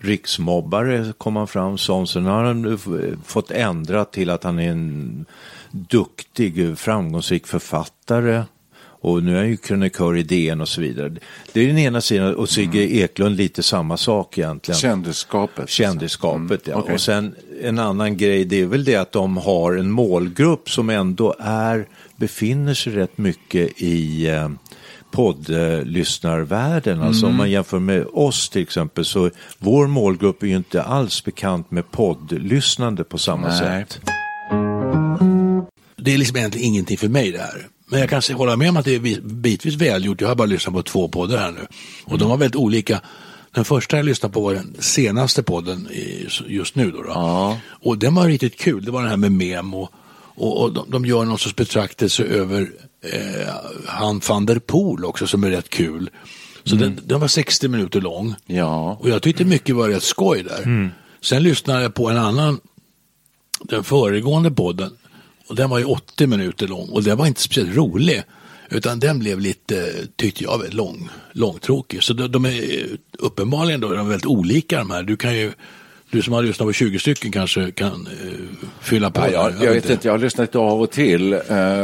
Riksmobbare 0.00 1.12
kom 1.18 1.36
han 1.36 1.46
fram 1.46 1.78
som, 1.78 2.06
sen 2.06 2.26
har 2.26 2.44
han 2.44 2.78
fått 3.24 3.50
ändra 3.50 4.04
till 4.04 4.30
att 4.30 4.44
han 4.44 4.58
är 4.58 4.70
en 4.70 5.24
duktig, 5.70 6.78
framgångsrik 6.78 7.46
författare. 7.46 8.42
Och 9.00 9.22
nu 9.22 9.34
är 9.34 9.38
han 9.38 9.48
ju 9.48 9.56
krönikör 9.56 10.16
i 10.16 10.22
DN 10.22 10.60
och 10.60 10.68
så 10.68 10.80
vidare. 10.80 11.12
Det 11.52 11.60
är 11.60 11.66
den 11.66 11.78
ena 11.78 12.00
sidan 12.00 12.34
och 12.34 12.48
Sigge 12.48 12.78
Eklund 12.78 13.36
lite 13.36 13.62
samma 13.62 13.96
sak 13.96 14.38
egentligen. 14.38 14.78
Kändisskapet. 14.80 15.70
Kändisskapet, 15.70 16.66
ja. 16.66 16.76
okej. 16.76 16.94
Och 16.94 17.00
sen 17.00 17.34
en 17.62 17.78
annan 17.78 18.16
grej, 18.16 18.44
det 18.44 18.60
är 18.60 18.66
väl 18.66 18.84
det 18.84 18.96
att 18.96 19.12
de 19.12 19.36
har 19.36 19.72
en 19.72 19.90
målgrupp 19.90 20.70
som 20.70 20.90
ändå 20.90 21.34
är, 21.38 21.88
befinner 22.16 22.74
sig 22.74 22.92
rätt 22.92 23.18
mycket 23.18 23.82
i 23.82 24.26
eh, 24.28 24.48
poddlyssnarvärlden. 25.10 27.02
Alltså 27.02 27.26
om 27.26 27.36
man 27.36 27.50
jämför 27.50 27.78
med 27.78 28.06
oss 28.12 28.48
till 28.48 28.62
exempel 28.62 29.04
så 29.04 29.30
vår 29.58 29.86
målgrupp 29.86 30.42
är 30.42 30.46
ju 30.46 30.56
inte 30.56 30.82
alls 30.82 31.24
bekant 31.24 31.70
med 31.70 31.90
poddlyssnande 31.90 33.04
på 33.04 33.18
samma 33.18 33.48
Nej. 33.48 33.58
sätt. 33.58 34.00
det 35.96 36.14
är 36.14 36.18
liksom 36.18 36.36
egentligen 36.36 36.66
ingenting 36.66 36.98
för 36.98 37.08
mig 37.08 37.32
det 37.32 37.38
här. 37.38 37.68
Men 37.90 38.00
jag 38.00 38.10
kan 38.10 38.22
hålla 38.36 38.56
med 38.56 38.68
om 38.68 38.76
att 38.76 38.84
det 38.84 38.94
är 38.94 38.98
vi- 38.98 39.20
bitvis 39.20 39.74
välgjort. 39.74 40.20
Jag 40.20 40.28
har 40.28 40.34
bara 40.34 40.46
lyssnat 40.46 40.74
på 40.74 40.82
två 40.82 41.08
poddar 41.08 41.38
här 41.38 41.52
nu. 41.52 41.66
Och 42.04 42.18
de 42.18 42.28
var 42.28 42.36
väldigt 42.36 42.56
olika. 42.56 43.00
Den 43.54 43.64
första 43.64 43.96
jag 43.96 44.06
lyssnade 44.06 44.32
på 44.32 44.40
var 44.40 44.54
den 44.54 44.76
senaste 44.78 45.42
podden 45.42 45.88
just 46.46 46.74
nu. 46.74 46.90
Då, 46.90 47.02
då. 47.02 47.58
Och 47.82 47.98
den 47.98 48.14
var 48.14 48.26
riktigt 48.26 48.58
kul. 48.58 48.84
Det 48.84 48.90
var 48.90 49.00
den 49.00 49.10
här 49.10 49.16
med 49.16 49.32
memo. 49.32 49.88
Och, 50.34 50.62
och 50.62 50.72
de, 50.72 50.90
de 50.90 51.06
gör 51.06 51.24
någon 51.24 51.38
sorts 51.38 51.56
betraktelse 51.56 52.24
över 52.24 52.70
eh, 53.12 53.48
han 53.86 54.20
van 54.28 54.46
der 54.46 54.58
Poel 54.58 55.04
också 55.04 55.26
som 55.26 55.44
är 55.44 55.50
rätt 55.50 55.68
kul. 55.70 56.10
Så 56.64 56.76
den, 56.76 57.00
den 57.04 57.20
var 57.20 57.28
60 57.28 57.68
minuter 57.68 58.00
lång. 58.00 58.34
Ja. 58.46 58.96
Och 59.00 59.08
jag 59.08 59.22
tyckte 59.22 59.44
mycket 59.44 59.76
var 59.76 59.88
rätt 59.88 60.02
skoj 60.02 60.42
där. 60.42 60.90
Sen 61.22 61.42
lyssnade 61.42 61.82
jag 61.82 61.94
på 61.94 62.10
en 62.10 62.16
annan, 62.18 62.60
den 63.60 63.84
föregående 63.84 64.50
podden. 64.50 64.90
Och 65.50 65.56
den 65.56 65.70
var 65.70 65.78
ju 65.78 65.84
80 65.84 66.26
minuter 66.26 66.68
lång 66.68 66.88
och 66.88 67.02
den 67.02 67.18
var 67.18 67.26
inte 67.26 67.40
speciellt 67.40 67.76
rolig. 67.76 68.22
Utan 68.68 69.00
den 69.00 69.18
blev 69.18 69.40
lite, 69.40 69.92
tyckte 70.16 70.44
jag, 70.44 70.58
väldigt 70.58 70.74
lång, 70.74 71.08
långtråkig. 71.32 72.02
Så 72.02 72.12
de, 72.12 72.32
de 72.32 72.44
är 72.46 72.86
uppenbarligen 73.18 73.80
då, 73.80 73.88
de 73.88 73.98
är 73.98 74.10
väldigt 74.10 74.26
olika 74.26 74.78
de 74.78 74.90
här. 74.90 75.02
Du 75.02 75.16
kan 75.16 75.36
ju, 75.36 75.52
du 76.10 76.22
som 76.22 76.32
har 76.32 76.42
lyssnat 76.42 76.68
på 76.68 76.72
20 76.72 76.98
stycken 76.98 77.32
kanske 77.32 77.70
kan 77.70 78.06
eh, 78.06 78.68
fylla 78.80 79.10
på. 79.10 79.20
Ja, 79.20 79.30
jag, 79.30 79.52
där. 79.54 79.64
jag 79.64 79.72
vet 79.72 79.90
inte, 79.90 80.08
jag 80.08 80.12
har 80.12 80.18
lyssnat 80.18 80.48
lite 80.48 80.58
av 80.58 80.82
och 80.82 80.90
till, 80.90 81.32
eh, 81.32 81.38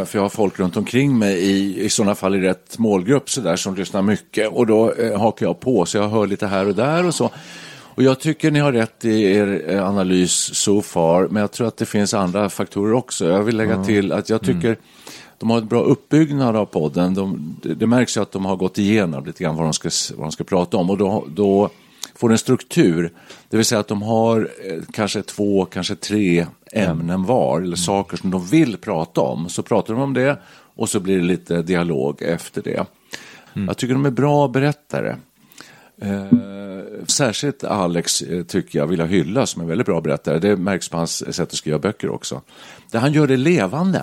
för 0.05 0.09
jag 0.13 0.21
har 0.21 0.29
folk 0.29 0.59
runt 0.59 0.77
omkring 0.77 1.19
mig 1.19 1.39
i, 1.39 1.85
i 1.85 1.89
sådana 1.89 2.15
fall 2.15 2.35
i 2.35 2.41
rätt 2.41 2.79
målgrupp 2.79 3.31
så 3.31 3.41
där, 3.41 3.57
som 3.57 3.75
lyssnar 3.75 4.03
mycket 4.03 4.49
och 4.49 4.67
då 4.67 4.93
eh, 4.93 5.21
hakar 5.21 5.47
jag 5.47 5.61
på 5.61 5.87
så 5.87 5.97
jag 5.97 6.09
hör 6.09 6.27
lite 6.27 6.47
här 6.47 6.69
och 6.69 6.75
där 6.75 7.07
och 7.07 7.15
så. 7.15 7.31
Och 7.97 8.03
jag 8.03 8.21
tycker 8.21 8.51
ni 8.51 8.59
har 8.59 8.73
rätt 8.73 9.05
i 9.05 9.23
er 9.23 9.65
eh, 9.67 9.89
analys 9.89 10.33
so 10.55 10.83
far, 10.83 11.29
men 11.31 11.41
jag 11.41 11.53
tror 11.53 11.69
att 11.69 11.77
det 11.77 11.87
finns 11.87 12.15
andra 12.15 12.49
faktorer 12.49 12.93
också. 12.93 13.29
Jag 13.29 13.43
vill 13.43 13.57
lägga 13.57 13.85
till 13.85 14.13
att 14.13 14.29
jag 14.29 14.41
tycker 14.43 14.79
de 15.39 15.51
har 15.51 15.59
ett 15.59 15.69
bra 15.69 15.83
uppbyggnad 15.83 16.57
av 16.57 16.67
podden. 16.67 17.15
De, 17.15 17.57
det, 17.63 17.87
märks 17.87 18.17
ju 18.17 18.21
att 18.21 18.33
de 18.33 18.45
har 18.45 18.57
gått 18.57 18.79
igenom 18.79 19.25
lite 19.25 19.45
grann 19.45 19.57
vad 19.57 19.67
de 19.67 19.73
ska, 19.73 19.91
vad 20.17 20.27
de 20.27 20.33
ska 20.33 20.45
prata 20.45 20.77
om 20.77 20.91
och 20.91 20.99
då, 20.99 21.27
då 21.29 21.71
får 22.15 22.33
en 22.33 22.39
struktur. 22.39 23.13
Det 23.49 23.57
vill 23.57 23.67
säga 23.67 23.81
att 23.81 23.89
de 23.89 24.03
har 24.03 24.51
eh, 24.65 24.83
kanske 24.93 25.23
två, 25.23 25.65
kanske 25.65 25.95
tre 25.95 26.47
ämnen 26.73 27.25
var 27.25 27.61
eller 27.61 27.77
saker 27.77 28.17
som 28.17 28.31
de 28.31 28.47
vill 28.47 28.77
prata 28.77 29.21
om. 29.21 29.49
Så 29.49 29.63
pratar 29.63 29.95
de 29.95 30.03
om 30.03 30.15
det 30.15 30.39
och 30.77 30.89
så 30.89 31.01
blir 31.01 31.17
det 31.17 31.25
lite 31.25 31.63
dialog 31.63 32.23
efter 32.23 32.63
det. 32.63 32.87
Jag 33.67 33.77
tycker 33.77 33.95
de 33.95 34.07
är 34.07 34.11
bra 34.11 34.49
berättare. 34.49 35.17
Eh, 36.01 36.27
särskilt 37.07 37.65
Alex 37.65 38.23
eh, 38.23 38.45
tycker 38.45 38.79
jag 38.79 38.87
vill 38.87 38.99
jag 38.99 39.07
hylla 39.07 39.47
som 39.47 39.63
en 39.63 39.69
väldigt 39.69 39.87
bra 39.87 40.01
berättare. 40.01 40.39
Det 40.39 40.57
märks 40.57 40.89
på 40.89 40.97
hans 40.97 41.35
sätt 41.35 41.49
att 41.49 41.55
skriva 41.55 41.79
böcker 41.79 42.11
också. 42.11 42.43
Där 42.91 43.01
han 43.01 43.13
gör 43.13 43.27
det 43.27 43.37
levande. 43.37 44.03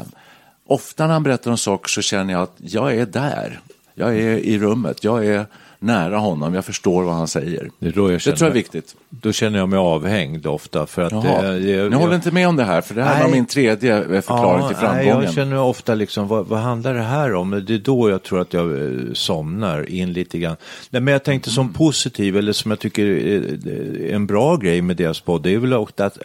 Ofta 0.68 1.08
när 1.08 1.14
han 1.14 1.24
berättar 1.24 1.52
om 1.52 1.58
saker 1.58 1.90
så 1.90 2.02
känner 2.02 2.34
jag 2.34 2.42
att 2.42 2.56
jag 2.58 2.96
är 2.96 3.06
där. 3.06 3.60
Jag 3.96 4.10
är 4.10 4.38
i 4.38 4.60
rummet. 4.60 5.04
Jag 5.04 5.26
är 5.26 5.46
nära 5.84 6.18
honom. 6.18 6.54
Jag 6.54 6.66
förstår 6.66 7.04
vad 7.04 7.16
han 7.16 7.28
säger. 7.28 7.70
Det, 7.80 7.86
jag 7.86 7.86
Det 7.86 7.92
tror 7.92 8.12
jag 8.12 8.42
är 8.42 8.52
viktigt. 8.52 8.96
Då 9.10 9.32
känner 9.32 9.60
jag 9.60 9.70
mig 9.70 9.80
avhängd 9.80 10.48
ofta. 10.48 10.86
För 10.86 11.02
att 11.02 11.12
Jaha. 11.12 11.42
det, 11.42 11.60
det, 11.60 11.90
Ni 11.90 11.96
håller 11.96 12.16
inte 12.16 12.32
med 12.32 12.48
om 12.48 12.56
det 12.56 12.64
här, 12.64 12.82
för 12.82 12.96
det 12.96 13.04
här 13.04 13.16
var 13.16 13.24
Nej. 13.24 13.32
min 13.32 13.46
tredje 13.46 13.98
eh, 13.98 14.04
förklaring 14.04 14.68
till 14.68 14.78
nej, 14.82 14.90
framgången. 14.90 15.24
jag 15.24 15.34
känner 15.34 15.60
ofta 15.60 15.96
liksom, 15.96 16.28
vad, 16.28 16.46
vad 16.48 16.60
handlar 16.60 16.94
det 16.94 17.02
här 17.02 17.34
om? 17.34 17.64
Det 17.68 17.74
är 17.74 17.78
då 17.78 18.10
jag 18.10 18.24
tror 18.24 18.42
att 18.42 18.54
jag 18.54 18.72
eh, 18.72 19.14
somnar 19.14 19.90
in 19.90 20.14
lite 20.14 20.38
grann. 20.38 20.56
Nej, 20.90 21.02
men 21.02 21.12
jag 21.12 21.24
tänkte 21.24 21.50
som 21.50 21.74
positiv, 21.74 22.38
eller 22.38 22.54
som 22.54 22.72
jag 22.72 22.80
tycker 22.80 23.06
är 23.06 24.14
en 24.14 24.28
bra 24.28 24.56
grej 24.56 24.82
med 24.82 24.98
deras 24.98 25.20
podd, 25.20 25.44
det 25.44 25.54
är 25.54 25.58
väl 25.58 25.74
också 25.74 26.04
att 26.04 26.18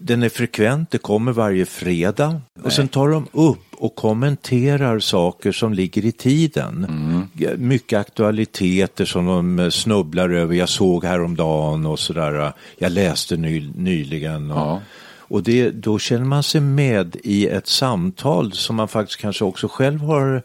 den 0.00 0.22
är 0.22 0.28
frekvent, 0.28 0.90
det 0.90 0.98
kommer 0.98 1.32
varje 1.32 1.66
fredag. 1.66 2.40
Och 2.62 2.72
sen 2.72 2.88
tar 2.88 3.08
de 3.08 3.26
upp 3.32 3.58
och 3.78 3.94
kommenterar 3.94 4.98
saker 4.98 5.52
som 5.52 5.74
ligger 5.74 6.04
i 6.04 6.12
tiden. 6.12 6.86
Ja, 7.32 7.50
Mycket 7.56 7.98
aktualiteter 8.00 9.04
som 9.04 9.26
de 9.26 9.58
eh, 9.58 9.68
snubblar 9.70 10.30
över. 10.30 10.54
Jag 10.54 10.68
såg 10.68 11.04
häromdagen 11.04 11.86
och 11.86 11.98
sådär. 11.98 12.52
Jag 12.78 12.92
läste 12.92 13.36
ny, 13.36 13.70
nyligen. 13.76 14.50
Och, 14.50 14.58
Ja. 14.58 14.80
och 15.18 15.42
det, 15.42 15.70
då 15.70 15.98
känner 15.98 16.24
man 16.24 16.42
sig 16.42 16.60
med 16.60 17.16
i 17.24 17.46
ett 17.48 17.66
samtal 17.66 18.52
som 18.52 18.76
man 18.76 18.88
faktiskt 18.88 19.20
kanske 19.20 19.44
också 19.44 19.68
själv 19.68 20.00
har 20.00 20.42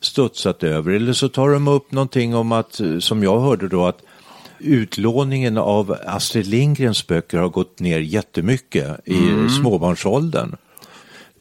studsat 0.00 0.62
över. 0.62 0.92
Eller 0.92 1.12
så 1.12 1.28
tar 1.28 1.48
de 1.50 1.68
upp 1.68 1.92
någonting 1.92 2.34
om 2.34 2.52
att, 2.52 2.80
eh, 2.80 2.98
som 2.98 3.22
jag 3.22 3.40
hörde 3.40 3.68
då, 3.68 3.86
att 3.86 4.02
utlåningen 4.60 5.58
av 5.58 5.96
Astrid 6.06 6.46
Lindgrens 6.46 7.06
böcker 7.06 7.38
har 7.38 7.48
gått 7.48 7.80
ner 7.80 7.98
jättemycket 8.00 9.08
i 9.08 9.18
småbarnsåldern. 9.60 10.56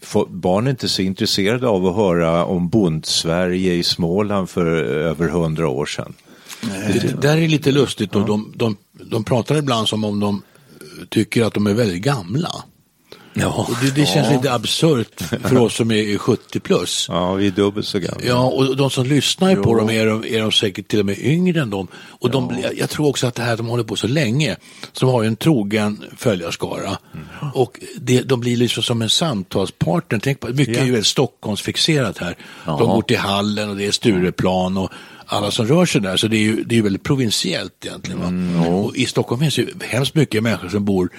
Få- 0.02 0.26
Barn 0.30 0.68
är 0.68 0.72
inte 0.72 0.90
så 0.90 1.02
intresserade 1.02 1.68
av 1.68 1.86
att 1.88 1.96
höra 1.96 2.46
om 2.46 2.70
Bondsverige 2.70 3.74
i 3.74 3.84
Småland 3.84 4.50
för 4.50 4.66
över 4.84 5.30
hundra 5.30 5.68
år 5.68 5.86
sedan. 5.86 6.14
Det, 6.94 7.00
det 7.00 7.22
där 7.22 7.38
är 7.38 7.48
lite 7.48 7.72
lustigt 7.72 8.16
och 8.16 8.26
de, 8.26 8.54
de, 8.56 8.78
de 8.92 9.24
pratar 9.24 9.56
ibland 9.58 9.88
som 9.88 10.04
om 10.04 10.20
de 10.20 10.36
eh, 10.36 11.06
tycker 11.10 11.44
att 11.44 11.54
de 11.54 11.68
är 11.68 11.74
väldigt 11.74 12.02
gamla. 12.02 12.50
Ja, 13.34 13.68
det, 13.82 13.96
det 13.96 14.06
känns 14.06 14.32
lite 14.32 14.54
absurt 14.54 15.22
för 15.22 15.58
oss 15.58 15.76
som 15.76 15.92
är 15.92 16.18
70 16.18 16.60
plus. 16.60 17.06
ja 17.10 17.34
vi 17.34 17.48
är 17.48 17.52
dubbelt 17.52 17.88
så 17.88 18.00
gamla. 18.00 18.22
Ja, 18.28 18.44
och 18.46 18.76
de 18.78 18.90
som 18.90 19.06
lyssnar 19.06 19.56
på 19.56 19.76
dem 19.76 19.90
är, 19.90 20.06
de- 20.06 20.26
är 20.26 20.40
de 20.42 20.52
säkert 20.52 20.88
till 20.88 21.00
och 21.00 21.06
med 21.06 21.18
yngre 21.20 21.62
än 21.62 21.70
dem. 21.70 21.88
Och 21.96 22.30
de, 22.32 22.48
blir- 22.48 22.72
jag 22.80 22.90
tror 22.90 23.08
också 23.08 23.28
att 23.28 23.36
det 23.36 23.44
här, 23.44 23.58
de 23.58 23.68
håller 23.68 23.84
på 23.84 23.96
så 23.96 24.08
länge, 24.08 24.56
så 24.94 25.06
de 25.06 25.12
har 25.12 25.22
ju 25.22 25.28
en 25.28 25.36
trogen 25.36 26.04
följarskara. 26.18 26.98
Och 27.54 27.80
det, 28.02 28.22
de 28.22 28.40
blir 28.40 28.58
liksom 28.58 28.84
som 28.84 29.02
en 29.02 29.10
samtalspartner. 29.10 30.20
Tänk 30.24 30.40
på, 30.40 30.48
mycket 30.48 30.78
är 30.78 30.86
ju 30.86 30.92
väldigt 30.92 31.08
Stockholmsfixerat 31.08 32.18
här. 32.18 32.36
De 32.66 32.78
går 32.90 33.02
till 33.02 33.18
Hallen 33.18 33.70
och 33.70 33.76
det 33.76 33.86
är 33.86 33.92
Stureplan 33.92 34.78
och 34.78 34.90
alla 35.26 35.52
som 35.52 35.68
rör 35.68 35.86
sig 35.86 36.02
där, 36.02 36.18
så 36.18 36.28
det 36.28 36.38
är 36.38 36.42
ju 36.42 36.64
det 36.64 36.78
är 36.78 36.82
väldigt 36.82 37.04
provinsiellt 37.04 37.86
egentligen. 37.86 38.20
Va? 38.64 38.68
Och 38.68 38.96
I 38.96 39.06
Stockholm 39.06 39.42
finns 39.42 39.58
ju 39.60 39.68
hemskt 39.82 40.16
mycket 40.16 40.44
människor 40.44 40.70
som 40.70 40.86
bor 40.86 41.10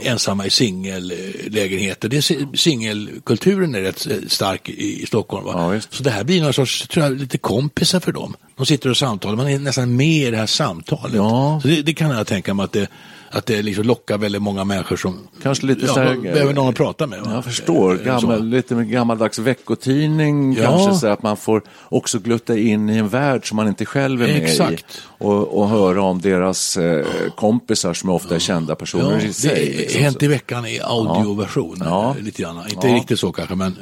ensamma 0.00 0.46
i 0.46 0.50
singellägenheter. 0.50 2.08
Det 2.08 2.22
Singelkulturen 2.58 3.74
är 3.74 3.80
rätt 3.80 4.06
stark 4.32 4.68
i, 4.68 5.06
Stockholm. 5.06 5.46
Ja. 5.46 5.80
Så 5.90 6.02
det 6.02 6.10
här 6.10 6.24
blir 6.24 6.42
någon 6.42 6.54
sorts, 6.54 6.88
tror 6.88 7.04
jag, 7.04 7.20
lite 7.20 7.38
kompisar 7.38 8.00
för 8.00 8.12
dem. 8.12 8.36
De 8.56 8.66
sitter 8.66 8.90
och 8.90 8.96
samtalar, 8.96 9.36
man 9.36 9.48
är 9.48 9.58
nästan 9.58 9.96
med 9.96 10.06
i 10.28 10.30
det 10.30 10.36
här 10.36 10.46
samtalet. 10.46 11.14
Ja. 11.16 11.58
Så 11.62 11.68
det, 11.68 11.82
det 11.82 11.94
kan 11.94 12.10
jag 12.10 12.26
tänka 12.26 12.54
mig 12.54 12.64
att 12.64 12.72
det, 12.72 12.88
att 13.30 13.46
det 13.46 13.62
liksom 13.62 13.84
lockar 13.84 14.18
väldigt 14.18 14.42
många 14.42 14.64
människor 14.64 14.96
som 14.96 15.18
Kanske 15.42 15.66
lite 15.66 15.86
ja, 15.86 15.94
så 15.94 16.00
här- 16.00 16.16
behöver 16.16 16.54
någon 16.54 16.68
att 16.68 16.74
prata 16.76 17.06
med. 17.06 17.20
Va? 17.20 17.30
Jag 17.34 17.44
förstår, 17.44 17.92
Eh, 18.00 18.04
Gammel, 18.06 18.38
så. 18.38 18.44
lite 18.44 18.74
med 18.74 18.90
gammaldags 18.90 19.38
veckotidning 19.38 20.52
Ja. 20.52 20.62
kanske 20.64 21.00
så 21.00 21.06
att 21.06 21.22
man 21.22 21.36
får 21.36 21.62
också 21.88 22.18
glutta 22.18 22.56
in 22.58 22.90
i 22.90 22.96
en 22.96 23.08
värld 23.08 23.48
som 23.48 23.56
man 23.56 23.68
inte 23.68 23.84
själv 23.86 24.22
är 24.22 24.26
med 24.26 24.44
Exakt. 24.44 24.84
i 25.17 25.17
och, 25.18 25.58
och 25.58 25.68
höra 25.68 26.02
om 26.02 26.20
deras 26.20 26.76
eh, 26.76 27.06
kompisar 27.36 27.94
som 27.94 28.10
ofta 28.10 28.34
är 28.34 28.38
kända 28.38 28.74
personer 28.74 29.20
Ja, 29.20 29.26
i 29.26 29.32
sig. 29.32 29.54
det 29.70 29.78
liksom. 29.78 30.00
är 30.00 30.04
Hänt 30.04 30.22
i 30.22 30.26
veckan 30.28 30.66
i 30.66 30.80
audioversion. 30.80 31.76
Ja. 31.84 32.14
eh, 32.18 32.24
Lite 32.24 32.42
grann. 32.42 32.56
Inte 32.70 32.88
Ja. 32.88 32.94
riktigt 32.96 33.18
så 33.20 33.32
kanske, 33.32 33.54
men 33.54 33.76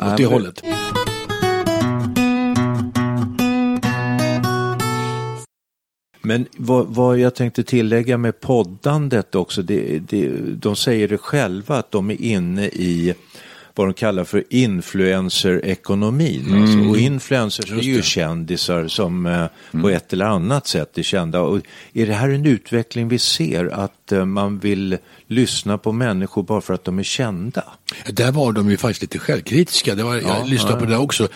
eh, 0.00 0.10
åt 0.12 0.16
det 0.16 0.22
men- 0.22 0.32
hållet. 0.32 0.62
Men 6.22 6.46
vad, 6.56 6.86
vad 6.86 7.18
jag 7.18 7.34
tänkte 7.34 7.62
tillägga 7.64 8.18
med 8.18 8.40
poddandet 8.40 9.34
också, 9.34 9.62
det, 9.62 9.98
det, 9.98 10.28
de 10.54 10.76
säger 10.76 11.08
det 11.08 11.18
själva 11.18 11.76
att 11.76 11.90
de 11.90 12.10
är 12.10 12.22
inne 12.22 12.66
i 12.66 13.14
vad 13.80 13.88
de 13.88 13.94
kallar 13.94 14.24
för 14.24 14.44
influencer-ekonomin. 14.48 16.62
Alltså. 16.62 16.90
Och 16.90 16.98
influencers 16.98 17.72
är 17.72 17.76
ju 17.76 18.02
kändisar 18.02 18.88
som 18.88 19.26
eh, 19.26 19.46
på 19.80 19.88
ett 19.88 20.12
eller 20.12 20.26
annat 20.26 20.66
sätt 20.66 20.98
är 20.98 21.02
kända. 21.02 21.40
Och 21.40 21.60
är 21.92 22.06
det 22.06 22.12
här 22.12 22.28
en 22.28 22.46
utveckling 22.46 23.08
vi 23.08 23.18
ser, 23.18 23.66
att 23.66 24.12
eh, 24.12 24.24
man 24.24 24.58
vill 24.58 24.98
lyssna 25.30 25.78
på 25.78 25.92
människor 25.92 26.42
bara 26.42 26.60
för 26.60 26.74
att 26.74 26.84
de 26.84 26.98
är 26.98 27.02
kända? 27.02 27.64
Där 28.06 28.32
var 28.32 28.52
de 28.52 28.70
ju 28.70 28.76
faktiskt 28.76 29.02
lite 29.02 29.18
självkritiska. 29.18 29.94
Det 29.94 30.02
var, 30.02 30.16
jag 30.16 30.48
lyssnade 30.48 30.76
på 30.80 30.84
det 30.84 30.96
också. 30.96 31.28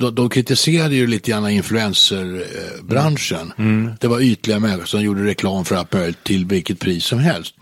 De, 0.00 0.14
de 0.14 0.28
kritiserade 0.28 0.94
ju 0.94 1.06
lite 1.06 1.30
grann 1.30 1.50
influencerbranschen. 1.50 3.52
Mm. 3.58 3.90
Det 4.00 4.08
var 4.08 4.20
ytliga 4.20 4.58
människor 4.58 4.84
som 4.84 5.02
gjorde 5.02 5.24
reklam 5.24 5.64
för 5.64 5.76
allt 5.76 5.92
möjligt 5.92 6.24
till 6.24 6.44
vilket 6.46 6.78
pris 6.78 7.04
som 7.04 7.18
helst. 7.18 7.54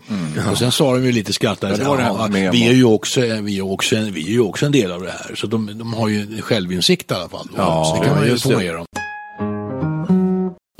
Och 0.51 0.57
sen 0.57 0.71
sa 0.71 0.93
de 0.93 1.05
ju 1.05 1.11
lite 1.11 1.33
skrattande, 1.33 1.75
Mm. 1.75 1.87
Ja, 1.87 1.95
här 1.95 2.03
"Ja, 2.05 2.27
vi, 2.31 2.41
Memo." 2.41 2.55
är 2.55 2.73
ju 2.73 2.83
också, 2.85 3.21
vi, 3.21 3.57
är 3.57 3.65
också 3.71 3.95
vi 3.95 4.25
är 4.27 4.31
ju 4.31 4.39
också 4.39 4.65
en 4.65 4.71
del 4.71 4.91
av 4.91 5.01
det 5.01 5.11
här. 5.11 5.35
Så 5.35 5.47
de, 5.47 5.77
de 5.77 5.93
har 5.93 6.07
ju 6.07 6.41
självinsikt 6.41 7.11
i 7.11 7.13
alla 7.13 7.29
fall. 7.29 7.47
Ja, 7.57 7.85
så 7.85 8.01
det 8.01 8.07
kan 8.07 8.17
man 8.17 8.27
ju 8.27 8.37
få 8.37 8.57
med 8.57 8.73
dem. 8.75 8.85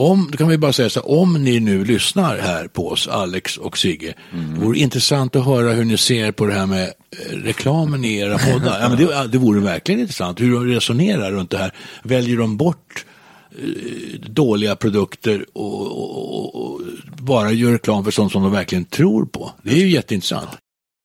Om, 0.05 0.27
då 0.31 0.38
kan 0.38 0.47
vi 0.47 0.57
bara 0.57 0.74
säga 0.74 0.89
så 0.89 1.00
här, 1.00 1.12
om 1.12 1.33
ni 1.43 1.59
nu 1.59 1.85
lyssnar 1.85 2.38
här 2.38 2.67
på 2.67 2.88
oss, 2.89 3.07
Alex 3.07 3.57
och 3.57 3.77
Sigge, 3.77 4.13
Mm. 4.33 4.59
vore 4.62 4.77
intressant 4.79 5.35
att 5.35 5.45
höra 5.45 5.71
hur 5.71 5.85
ni 5.85 5.97
ser 5.97 6.31
på 6.31 6.45
det 6.45 6.53
här 6.53 6.65
med 6.65 6.83
eh, 6.83 7.35
reklamen 7.38 8.05
i 8.05 8.17
era 8.17 8.38
poddar. 8.38 8.79
ja, 8.81 8.89
men 8.89 8.97
det, 8.97 9.27
det 9.27 9.38
vore 9.38 9.59
verkligen 9.59 10.01
intressant 10.01 10.41
hur 10.41 10.51
de 10.53 10.65
resonerar 10.67 11.31
runt 11.31 11.50
det 11.51 11.57
här. 11.57 11.71
Väljer 12.03 12.38
de 12.38 12.57
bort 12.57 13.05
eh, 13.51 14.19
dåliga 14.29 14.75
produkter 14.75 15.45
och, 15.53 15.81
och, 15.81 16.35
och, 16.55 16.55
och 16.71 16.81
bara 17.17 17.51
gör 17.51 17.71
reklam 17.71 18.03
för 18.03 18.12
sånt 18.12 18.31
som 18.31 18.43
de 18.43 18.51
verkligen 18.51 18.85
tror 18.85 19.25
på? 19.25 19.51
Det 19.63 19.71
är 19.71 19.77
ju 19.77 19.89
jätteintressant. 19.89 20.50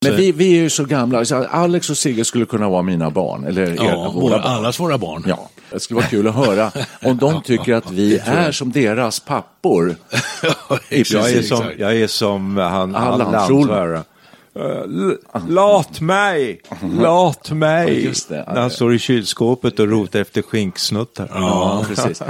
Men 0.07 0.17
vi, 0.17 0.33
vi 0.33 0.57
är 0.59 0.63
ju 0.63 0.71
så 0.71 0.85
gamla, 0.85 1.25
så 1.25 1.37
Alex 1.45 1.91
och 1.91 1.97
Sigge 1.99 2.25
skulle 2.25 2.45
kunna 2.45 2.69
vara 2.69 2.83
mina 2.83 3.11
barn. 3.11 3.45
Eller 3.45 3.63
er, 3.63 3.75
Ja, 3.77 3.85
våra 4.15 4.21
våra, 4.23 4.39
barn. 4.43 4.53
allas 4.53 4.81
våra 4.81 4.99
barn. 4.99 5.25
Ja, 5.29 5.51
det 5.71 5.81
skulle 5.81 5.97
vara 5.97 6.07
kul 6.07 6.29
att 6.29 6.35
höra 6.35 6.73
om 7.03 7.17
de 7.17 7.43
tycker 7.43 7.75
att 7.75 7.91
vi 7.91 8.19
är 8.25 8.53
som 8.53 8.73
deras 8.73 9.21
pappor. 9.21 9.97
I 10.89 11.05
Jag 11.13 11.31
är 11.31 11.43
som, 11.43 11.65
jag 11.79 11.97
är 11.97 12.07
som 12.07 12.57
han, 12.57 12.95
Allan 12.95 13.35
Allan, 13.35 13.47
tror 13.47 14.05
Eh, 14.57 14.81
l- 14.85 15.17
Lat 15.49 16.01
mig! 16.01 16.61
Lat 17.01 17.51
mig! 17.51 18.13
Det. 18.29 18.45
När 18.53 18.61
han 18.61 18.71
står 18.71 18.95
i 18.95 18.99
kylskåpet 18.99 19.79
och 19.79 19.89
rotar 19.89 20.21
efter 20.21 20.43
skinksnuttar. 20.43 21.29
Ja, 21.35 21.85
precis. 21.89 22.23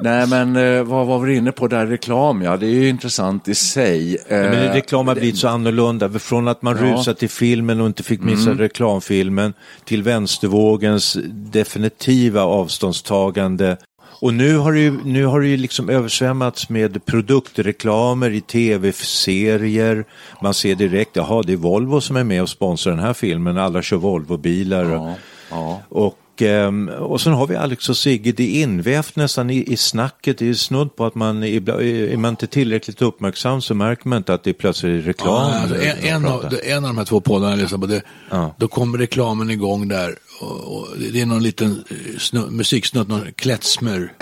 Nej, 0.00 0.26
men 0.26 0.56
eh, 0.56 0.82
vad 0.82 1.06
var 1.06 1.18
vi 1.18 1.36
inne 1.36 1.52
på 1.52 1.66
där? 1.68 1.86
Reklam, 1.86 2.42
ja, 2.42 2.56
det 2.56 2.66
är 2.66 2.70
ju 2.70 2.88
intressant 2.88 3.48
i 3.48 3.54
sig. 3.54 4.14
Eh, 4.14 4.38
Men 4.38 4.72
reklam 4.72 5.08
har 5.08 5.14
blivit 5.14 5.36
så 5.38 5.48
annorlunda. 5.48 6.10
Från 6.18 6.48
att 6.48 6.62
man 6.62 6.76
Ja. 6.76 6.82
rusade 6.94 7.18
till 7.18 7.30
filmen 7.30 7.80
och 7.80 7.86
inte 7.86 8.02
fick 8.02 8.20
missa 8.22 8.50
reklamfilmen 8.50 9.54
till 9.84 10.02
vänstervågens 10.02 11.16
definitiva 11.32 12.42
avståndstagande. 12.42 13.76
Och 14.20 14.34
nu 14.34 14.56
har 14.56 14.72
det 14.72 14.80
ju, 14.80 14.98
nu 15.04 15.24
har 15.26 15.40
det 15.40 15.48
ju 15.48 15.56
liksom 15.56 15.90
översvämmats 15.90 16.68
med 16.68 17.04
produktreklamer 17.06 18.30
i 18.30 18.40
tv-serier. 18.40 20.04
Man 20.42 20.54
ser 20.54 20.74
direkt, 20.74 21.16
jaha 21.16 21.42
det 21.42 21.52
är 21.52 21.56
Volvo 21.56 22.00
som 22.00 22.16
är 22.16 22.24
med 22.24 22.42
och 22.42 22.48
sponsrar 22.48 22.92
den 22.92 23.04
här 23.04 23.12
filmen. 23.14 23.58
Alla 23.58 23.82
kör 23.82 23.96
Volvo-bilar. 23.96 24.84
Ja, 24.90 25.14
ja. 25.50 25.82
Och, 25.88 26.18
ehm, 26.42 26.88
och 26.88 27.20
sen 27.20 27.32
har 27.32 27.46
vi 27.46 27.56
Alex 27.56 27.88
och 27.88 27.96
Sigge, 27.96 28.32
det 28.32 28.42
är 28.56 28.62
invävt 28.62 29.16
nästan 29.16 29.50
i, 29.50 29.72
i 29.72 29.76
snacket. 29.76 30.38
Det 30.38 30.48
är 30.48 30.54
snudd 30.54 30.96
på 30.96 31.06
att 31.06 31.14
man, 31.14 31.42
är 31.42 32.16
man 32.16 32.30
inte 32.30 32.46
tillräckligt 32.46 33.02
uppmärksam 33.02 33.60
så 33.60 33.74
märker 33.74 34.08
man 34.08 34.18
inte 34.18 34.34
att 34.34 34.44
det 34.44 34.52
plötsligt 34.52 35.02
är 35.02 35.06
reklam. 35.06 35.50
Ja, 35.52 35.58
alltså, 35.60 35.76
en, 35.76 35.98
en, 36.16 36.26
av, 36.26 36.54
en 36.64 36.76
av 36.76 36.82
de 36.90 36.98
här 36.98 37.04
två 37.04 37.20
poddarna 37.20 37.52
jag 37.52 37.58
lyssnar 37.58 37.78
på, 37.78 37.86
det, 37.86 38.02
Ja. 38.30 38.54
då 38.58 38.68
kommer 38.68 38.98
reklamen 38.98 39.50
igång 39.50 39.88
där. 39.88 40.14
Och, 40.40 40.76
och 40.76 40.88
det 41.12 41.20
är 41.20 41.26
någon 41.26 41.42
liten 41.42 41.84
eh, 41.90 42.18
snu, 42.18 42.40
musiksnutt, 42.50 43.08
någon 43.08 43.32
klättsmer. 43.36 44.12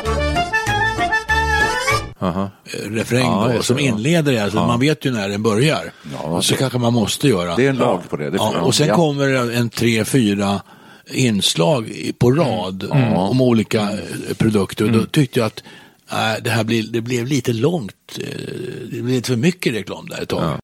Aha. 2.20 2.50
eh, 2.64 2.90
refräng 2.90 3.22
Ja, 3.26 3.44
då, 3.48 3.56
det, 3.56 3.62
som 3.62 3.78
ja. 3.78 3.82
inleder 3.84 4.32
det. 4.32 4.38
Alltså, 4.38 4.58
Man 4.66 4.80
vet 4.80 5.04
ju 5.04 5.10
när 5.12 5.28
den 5.28 5.42
börjar. 5.42 5.92
Ja, 6.12 6.42
så 6.42 6.52
det- 6.52 6.58
kanske 6.58 6.78
man 6.78 6.92
måste 6.92 7.28
göra. 7.28 7.56
Det 7.56 7.66
är 7.66 7.70
en 7.70 7.76
lag 7.76 8.00
på 8.10 8.16
det. 8.16 8.30
det 8.30 8.36
ja, 8.36 8.60
och 8.60 8.74
sen 8.74 8.86
ja. 8.88 8.94
kommer 8.96 9.28
det 9.28 9.54
en 9.54 9.70
tre, 9.70 10.04
fyra 10.04 10.60
inslag 11.10 11.92
på 12.18 12.30
rad 12.30 12.82
Mm. 12.92 13.12
om 13.12 13.40
olika 13.40 13.80
eh, 13.82 14.34
produkter. 14.38 14.84
Och 14.84 14.92
då 14.92 15.04
tyckte 15.06 15.38
jag 15.40 15.46
att 15.46 15.62
äh, 16.12 16.42
det 16.44 16.50
här 16.50 16.64
blir, 16.64 16.82
det 16.82 17.00
blev 17.00 17.26
lite 17.26 17.52
långt. 17.52 17.94
Det 18.16 18.88
blev 18.90 19.08
lite 19.08 19.28
för 19.28 19.36
mycket 19.36 19.74
reklam 19.74 20.08
där 20.08 20.22
ett 20.22 20.28
tag. 20.28 20.58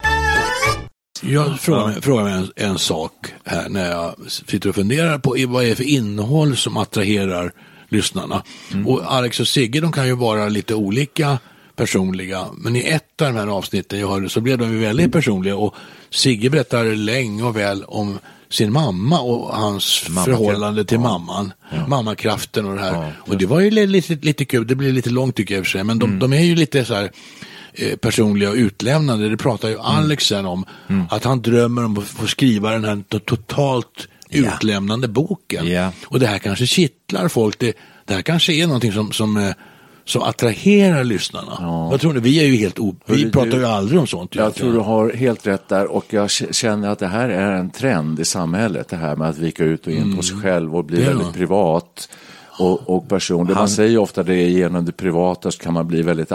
Jag 1.23 1.61
frågar 1.61 1.87
mig, 1.87 2.03
frågar 2.03 2.25
mig 2.25 2.33
en, 2.33 2.51
en 2.57 2.79
sak 2.79 3.13
här 3.45 3.69
när 3.69 3.91
jag 3.91 4.15
sitter 4.29 4.69
och 4.69 4.75
funderar 4.75 5.19
på 5.19 5.37
vad 5.49 5.65
är 5.65 5.69
det 5.69 5.77
för 5.77 5.85
innehåll 5.89 6.57
som 6.57 6.77
attraherar 6.77 7.53
lyssnarna. 7.89 8.43
Och 8.87 9.13
Alex 9.13 9.41
och 9.41 9.49
Sigge 9.49 9.81
de 9.81 9.93
kan 9.93 10.07
ju 10.07 10.17
vara 10.17 10.49
lite 10.49 10.75
olika 10.75 11.39
personliga, 11.77 12.47
men 12.57 12.77
i 12.77 12.81
ett 12.81 13.23
av 13.23 13.33
de 13.33 13.39
här 13.39 13.47
avsnitten 13.47 14.01
jag 14.01 14.09
hörde 14.09 14.29
så 14.29 14.41
blev 14.41 14.59
de 14.59 14.73
ju 14.73 14.79
väldigt 14.79 15.13
personliga 15.13 15.57
och 15.57 15.75
Sigge 16.11 16.51
berättar 16.51 16.85
länge 16.85 17.43
och 17.43 17.57
väl 17.57 17.85
om 17.85 18.19
sin 18.51 18.73
mamma 18.73 19.21
och 19.21 19.57
hans 19.57 20.05
Mammakraft. 20.09 20.39
förhållande 20.39 20.85
till 20.85 20.99
mamman. 21.01 21.53
Mammakraften 21.89 22.67
och 22.67 22.75
det 22.75 22.81
här. 22.81 23.13
och 23.19 23.37
det 23.39 23.47
var 23.47 23.61
ju 23.61 23.71
li- 23.71 23.87
lite, 23.87 24.15
lite 24.15 24.45
kul, 24.45 24.67
det 24.67 24.75
blev 24.75 24.93
lite 24.93 25.11
långt 25.11 25.37
tycker 25.37 25.55
jag 25.55 25.59
i 25.59 25.63
och 25.63 25.67
för 25.67 25.71
sig, 25.71 25.85
men 25.85 25.99
de, 25.99 26.19
de 26.19 26.33
är 26.33 26.41
ju 26.43 26.55
lite 26.57 26.85
så 26.85 26.95
här 26.95 27.11
eh, 27.73 27.97
personliga 27.97 28.51
och 28.51 28.55
utlämnande. 28.57 29.29
Det 29.29 29.37
pratar 29.37 29.69
ju 29.69 29.79
Alex 29.79 30.25
sen 30.25 30.47
om. 30.47 30.65
Att 31.11 31.25
han 31.25 31.43
drömmer 31.43 31.85
om 31.85 31.99
att 31.99 32.05
få 32.05 32.27
skriva 32.27 32.71
den 32.71 32.85
här 32.85 32.97
to- 32.97 33.19
totalt 33.19 34.09
utlämnande 34.31 35.09
boken. 35.09 35.67
Ja. 35.69 35.93
Och 36.07 36.21
det 36.21 36.27
här 36.27 36.39
kanske 36.39 36.67
kittlar 36.67 37.29
folk. 37.29 37.59
Det, 37.59 37.77
det 38.05 38.15
här 38.15 38.23
kanske 38.23 38.53
är 38.53 38.67
någonting 38.67 38.93
som, 38.93 39.13
som, 39.13 39.37
eh, 39.37 39.51
som 40.05 40.23
attraherar 40.23 41.05
lyssnarna. 41.05 41.57
Vad 41.91 42.01
tror 42.01 42.13
ni? 42.13 42.21
Vi 42.21 42.41
är 42.41 42.45
ju 42.47 42.57
helt 42.57 42.79
o... 42.79 42.97
Vi 43.07 43.15
Hörru, 43.21 43.31
pratar 43.31 43.51
du- 43.51 43.57
ju 43.57 43.65
aldrig 43.67 44.01
om 44.01 44.07
sånt. 44.07 44.35
Jag 44.35 44.43
egentligen. 44.43 44.73
tror 44.73 44.81
du 44.83 44.87
har 44.87 45.13
helt 45.13 45.47
rätt 45.47 45.69
där 45.69 45.87
och 45.87 46.05
jag 46.11 46.31
känner 46.31 46.89
att 46.89 46.99
det 46.99 47.07
här 47.07 47.29
är 47.29 47.53
en 47.53 47.71
trend 47.71 48.21
i 48.21 48.25
samhället. 48.25 48.89
Det 48.89 48.97
här 48.97 49.17
med 49.17 49.29
att 49.29 49.39
vika 49.39 49.65
ut 49.65 49.87
och 49.87 49.93
in 49.93 50.17
på 50.17 50.23
sig 50.23 50.37
själv 50.37 50.77
och 50.77 50.85
bli 50.85 51.03
väldigt 51.05 51.33
privat 51.33 52.09
och, 52.59 52.91
och 52.91 53.09
personlig. 53.09 53.55
Man 53.55 53.69
säger 53.69 53.99
ofta 53.99 54.23
det 54.23 54.35
genom 54.49 54.85
det 54.85 54.93
privata 54.93 55.51
så 55.51 55.59
kan 55.59 55.75
man 55.75 55.87
bli 55.89 56.03
väldigt 56.03 56.33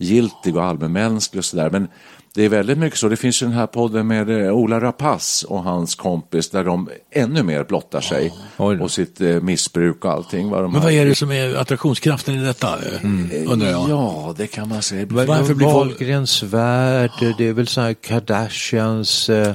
allmängiltig 0.00 0.56
och 0.56 0.64
allmänmänsklig 0.64 1.38
och 1.38 1.44
sådär. 1.44 1.70
Men 1.70 1.88
det 2.34 2.44
är 2.44 2.48
väldigt 2.48 2.78
mycket 2.78 2.98
så. 2.98 3.08
Det 3.08 3.16
finns 3.16 3.42
ju 3.42 3.46
den 3.46 3.54
här 3.56 3.66
podden 3.66 4.06
med 4.06 4.30
eh, 4.46 4.52
Ola 4.52 4.80
Rapace 4.80 5.46
och 5.46 5.62
hans 5.62 5.94
kompis 5.94 6.50
där 6.50 6.64
de 6.64 6.88
ännu 7.10 7.42
mer 7.42 7.64
blottar 7.64 8.00
sig 8.00 8.32
då. 8.56 8.64
och 8.64 8.90
sitt 8.90 9.20
eh, 9.20 9.40
missbruk 9.40 10.04
och 10.04 10.10
allting. 10.12 10.50
Vad 10.50 10.62
de 10.62 10.72
Men 10.72 10.80
har- 10.80 10.86
vad 10.88 10.92
är 10.92 11.06
det 11.06 11.14
som 11.14 11.30
är 11.30 11.54
attraktionskraften 11.56 12.34
i 12.34 12.44
detta? 12.44 12.68
eh, 12.68 13.52
Undrar 13.52 13.68
jag. 13.70 13.90
Ja, 13.90 14.34
det 14.36 14.46
kan 14.46 14.68
man 14.68 14.82
säga. 14.82 15.06
Varför 15.10 15.54
blir 15.54 15.66
folk- 15.68 15.90
Wahlgrens 16.00 16.42
värld, 16.42 17.10
det 17.38 17.48
är 17.48 17.52
väl 17.52 17.66
så 17.66 17.80
här 17.80 17.94
Kardashians, 17.94 19.28
eh, 19.30 19.48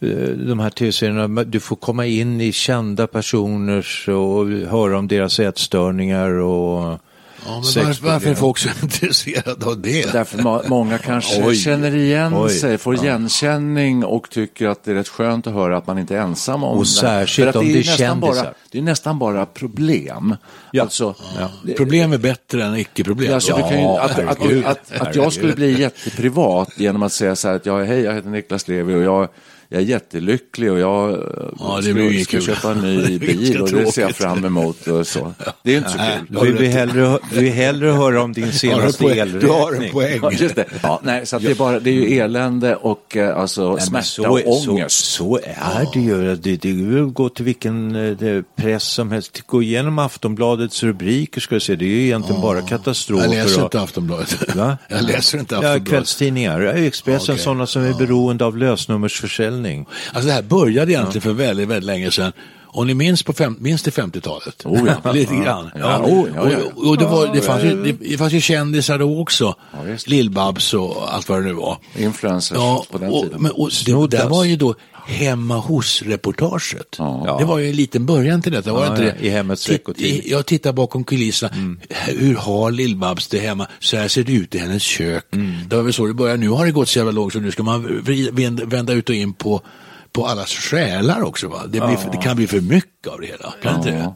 eh, 0.00 0.28
de 0.46 0.58
här 0.60 0.70
tv-serierna, 0.70 1.44
du 1.44 1.60
får 1.60 1.76
komma 1.76 2.06
in 2.06 2.40
i 2.40 2.52
kända 2.52 3.06
personers 3.06 4.08
och 4.08 4.46
höra 4.48 4.98
om 4.98 5.08
deras 5.08 5.40
ätstörningar 5.40 6.30
och 6.30 6.98
Ja, 7.46 7.50
men 7.74 7.84
varför, 7.86 8.06
varför 8.06 8.30
är 8.30 8.34
folk 8.34 8.58
så 8.58 8.68
intresserade 8.82 9.66
av 9.66 9.80
det? 9.80 10.12
Därför 10.12 10.38
ma- 10.38 10.68
många 10.68 10.98
kanske 10.98 11.44
Oj. 11.44 11.56
känner 11.56 11.94
igen 11.94 12.32
Oj. 12.36 12.50
sig, 12.50 12.78
får 12.78 12.94
igenkänning 13.04 14.04
och 14.04 14.30
tycker 14.30 14.68
att 14.68 14.84
det 14.84 14.90
är 14.90 14.94
rätt 14.94 15.08
skönt 15.08 15.46
att 15.46 15.52
höra 15.52 15.76
att 15.76 15.86
man 15.86 15.98
inte 15.98 16.16
är 16.16 16.20
ensam 16.20 16.64
om 16.64 16.78
Och 16.78 16.84
det. 16.84 16.90
särskilt 16.90 17.44
För 17.44 17.50
att 17.50 17.56
om 17.56 17.66
det 17.66 17.72
är 17.72 17.76
nästan 17.76 17.96
kändisar. 17.96 18.42
bara, 18.44 18.54
Det 18.70 18.78
är 18.78 18.82
nästan 18.82 19.18
bara 19.18 19.46
problem. 19.46 20.36
Ja. 20.72 20.82
Alltså, 20.82 21.14
det- 21.64 21.72
Problem 21.74 22.12
är 22.12 22.18
bättre 22.18 22.64
än 22.64 22.76
icke-problem. 22.76 23.30
Ja, 23.32 23.40
så 23.40 23.56
vi 23.56 23.62
kan 23.62 23.80
ju, 23.80 23.86
att, 23.86 24.18
att, 24.18 24.66
att, 24.66 25.00
att, 25.00 25.16
jag 25.16 25.32
skulle 25.32 25.52
bli 25.52 25.80
jätteprivat 25.80 26.68
genom 26.76 27.02
att 27.02 27.12
säga 27.12 27.36
så 27.36 27.48
här 27.48 27.54
att 27.56 27.66
jag, 27.66 27.84
hej, 27.84 28.00
jag 28.00 28.14
heter 28.14 28.28
Niklas 28.28 28.68
Levi 28.68 28.94
och 28.94 29.02
jag, 29.02 29.28
jag 29.72 29.80
är 29.82 29.86
jättelycklig 29.86 30.72
och 30.72 30.78
jag 30.78 31.10
eh, 31.10 31.18
Ja, 31.58 31.80
det 31.84 32.24
ska, 32.24 32.40
ska 32.40 32.54
köpa 32.54 32.70
en 32.72 32.80
ny 32.80 33.18
bil 33.18 33.60
och 33.62 33.70
det 33.70 33.92
ser 33.92 34.02
jag 34.02 34.16
fram 34.16 34.44
emot 34.44 34.86
och 34.86 35.06
så. 35.06 35.34
Det 35.62 35.74
är 35.74 35.78
inte 35.78 35.90
så 35.90 35.98
kul. 35.98 36.38
Vi 36.40 36.46
du 36.50 36.52
vill 36.58 36.70
hellre, 36.70 37.18
vi 37.32 37.40
vill 37.40 37.52
hellre 37.52 37.86
höra 37.90 38.22
om 38.22 38.32
din 38.32 38.44
Ja, 38.46 38.52
senaste 38.52 39.02
poäng. 39.02 39.38
du 39.40 39.48
har 39.48 39.60
en 39.72 39.74
elräkning. 39.74 39.92
poäng. 39.92 40.18
Ja, 40.22 40.32
just 40.32 40.54
det. 40.54 40.64
Ja, 40.82 41.00
nej, 41.04 41.26
så 41.26 41.36
att 41.36 41.42
det, 41.42 41.50
är 41.50 41.54
bara, 41.54 41.80
det 41.80 41.90
är 41.90 41.94
ju 41.94 42.18
elände 42.18 42.76
och 42.76 43.16
eh, 43.16 43.36
alltså, 43.38 43.72
Nej, 43.72 43.80
smärta 43.80 44.04
så, 44.06 44.40
och 44.50 44.56
så, 44.56 44.70
ångest. 44.70 45.04
så 45.04 45.38
är 45.44 45.86
det 45.94 46.00
ju. 46.00 46.36
Det, 46.36 46.56
det 46.56 46.68
är 46.68 46.72
ju 46.72 47.06
att 47.08 47.14
gå 47.14 47.28
till 47.28 47.44
vilken 47.44 47.94
eh, 47.96 48.16
det, 48.16 48.44
press 48.56 48.84
som 48.84 49.10
helst. 49.12 49.42
Gå 49.46 49.62
igenom 49.62 49.98
Aftonbladets 49.98 50.82
rubriker 50.82 51.40
ska 51.40 51.54
du 51.54 51.60
se. 51.60 51.76
Det 51.76 51.84
är 51.84 51.88
ju 51.88 52.02
egentligen 52.02 52.40
bara 52.42 52.60
katastrofer. 52.62 53.24
Jag 53.24 53.34
läser 53.34 53.58
och- 53.58 53.64
inte 53.64 53.80
Aftonbladet. 53.80 54.54
Va? 54.56 54.78
Jag 54.88 55.02
läser 55.02 55.38
inte 55.38 55.54
Ja, 55.54 55.58
Aftonbladet. 55.58 55.88
kvällstidningar. 55.88 56.60
Ja, 56.60 56.72
Expressen, 56.72 57.32
Okej. 57.34 57.44
sådana 57.44 57.66
som 57.66 57.82
är 57.82 57.92
beroende 57.94 58.44
av 58.44 58.56
lösnummersförsäljning. 58.56 59.61
Alltså 60.12 60.26
det 60.28 60.32
här 60.32 60.42
började 60.42 60.92
egentligen 60.92 61.22
för 61.22 61.32
väldigt, 61.32 61.68
väldigt 61.68 61.86
länge 61.86 62.10
sedan. 62.10 62.32
Och 62.74 62.86
ni 62.86 62.94
minns, 62.94 63.22
på 63.22 63.32
fem, 63.32 63.56
minns 63.60 63.82
det 63.82 63.90
50-talet? 63.90 64.62
Oh 64.64 64.88
ja. 65.04 65.12
Lite 65.12 65.34
grann. 65.34 65.70
Ja, 65.74 65.98
oh, 65.98 66.28
ja, 66.34 66.50
ja. 66.50 66.58
Och, 66.74 66.88
och 66.88 66.98
det, 66.98 67.04
var, 67.04 67.34
det, 67.34 67.40
fanns 67.40 67.64
ju, 67.64 67.82
det, 67.82 67.92
det 67.92 68.18
fanns 68.18 68.32
ju 68.32 68.40
kändisar 68.40 68.98
då 68.98 69.20
också. 69.20 69.54
Ja. 69.72 69.78
Lill-Babs 70.06 70.74
och 70.74 71.14
allt 71.14 71.28
vad 71.28 71.38
det 71.38 71.44
nu 71.44 71.52
var. 71.52 71.78
Influencers 71.96 72.56
Ja, 72.58 72.84
på 72.90 72.98
den 72.98 73.12
och, 73.12 73.22
tiden. 73.22 73.42
men, 73.42 73.52
och 73.52 73.70
det, 73.86 74.16
där 74.16 74.28
var 74.28 74.44
ju 74.44 74.56
då 74.56 74.74
hemma 75.06 75.56
hos-reportaget. 75.58 76.96
Ja. 76.98 77.36
Det 77.38 77.44
var 77.44 77.58
ju 77.58 77.68
en 77.70 77.76
liten 77.76 78.06
början 78.06 78.42
till 78.42 78.52
detta, 78.52 78.72
var 78.72 78.80
det 78.80 78.86
Ja, 78.86 78.92
inte 78.92 79.04
ja, 79.04 79.12
det? 79.20 79.26
i 79.26 79.30
hemmets 79.30 79.70
i- 79.96 80.30
Jag 80.30 80.46
tittar 80.46 80.72
bakom 80.72 81.04
kulisserna. 81.04 81.52
Hur 82.06 82.34
har 82.36 82.70
Lill-Babs 82.70 83.28
det 83.30 83.38
hemma? 83.38 83.66
Så 83.80 83.96
här 83.96 84.08
ser 84.08 84.24
det 84.24 84.32
ut 84.32 84.54
i 84.54 84.58
hennes 84.58 84.82
kök. 84.82 85.24
Det 85.68 85.76
var 85.76 85.82
väl 85.82 85.92
så 85.92 86.06
det 86.06 86.14
började. 86.14 86.38
Nu 86.40 86.48
har 86.48 86.66
det 86.66 86.72
gått 86.72 86.88
så 86.88 86.98
jävla 86.98 87.12
långt 87.12 87.32
så 87.32 87.40
nu 87.40 87.50
ska 87.50 87.62
man 87.62 88.02
vända- 88.64 88.92
ut 88.92 89.08
och 89.08 89.14
in 89.14 89.32
på, 89.32 89.60
på 90.12 90.26
allas 90.26 90.50
själar 90.50 91.22
också. 91.22 91.48
Va? 91.48 91.62
Det, 91.64 91.68
blir, 91.80 91.98
det 92.12 92.18
kan 92.18 92.36
bli 92.36 92.46
för 92.46 92.60
mycket 92.60 93.06
av 93.12 93.20
det 93.20 93.26
hela. 93.26 93.54
Kan 93.62 93.76
inte 93.76 93.90
det? 93.90 94.14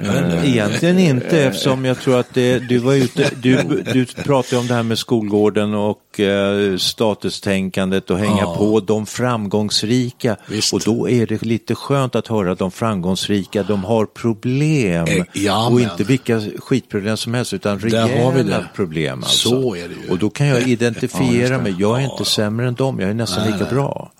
Vet 0.00 0.24
inte. 0.24 0.48
Egentligen 0.48 0.98
inte 0.98 1.42
eftersom 1.42 1.84
jag 1.84 2.00
tror 2.00 2.20
att 2.20 2.34
det, 2.34 2.58
du 2.58 2.78
var 2.78 2.94
ute, 2.94 3.30
du, 3.42 3.82
du 3.92 4.06
pratade 4.06 4.60
om 4.60 4.66
det 4.66 4.74
här 4.74 4.82
med 4.82 4.98
skolgården 4.98 5.74
och 5.74 6.20
eh, 6.20 6.76
statustänkandet 6.76 8.10
och 8.10 8.18
hänga 8.18 8.38
Ja. 8.40 8.54
på 8.58 8.80
de 8.80 9.06
framgångsrika. 9.06 10.36
Visst. 10.48 10.72
Och 10.72 10.80
då 10.84 11.08
är 11.08 11.26
det 11.26 11.42
lite 11.42 11.74
skönt 11.74 12.14
att 12.14 12.26
höra 12.28 12.52
att 12.52 12.58
de 12.58 12.70
framgångsrika, 12.70 13.62
de 13.62 13.84
har 13.84 14.06
problem. 14.06 15.06
Eh, 15.08 15.24
ja, 15.32 15.66
och 15.66 15.72
men. 15.72 15.82
inte 15.82 16.04
vilka 16.04 16.40
skitproblem 16.58 17.16
som 17.16 17.34
helst 17.34 17.52
utan 17.54 17.78
rejäla 17.78 18.64
problem. 18.74 19.18
Alltså. 19.18 19.48
Så 19.48 19.74
är 19.76 19.88
det 19.88 19.94
ju. 20.04 20.10
Och 20.10 20.18
då 20.18 20.30
kan 20.30 20.46
jag 20.46 20.68
identifiera 20.68 21.56
det. 21.56 21.62
mig, 21.62 21.74
jag 21.78 22.00
är 22.02 22.04
inte 22.12 22.24
sämre 22.24 22.68
än 22.68 22.74
dem, 22.74 23.00
jag 23.00 23.10
är 23.10 23.14
nästan 23.14 23.42
Nej, 23.44 23.52
lika 23.52 23.64
nej. 23.64 23.74
bra. 23.74 24.12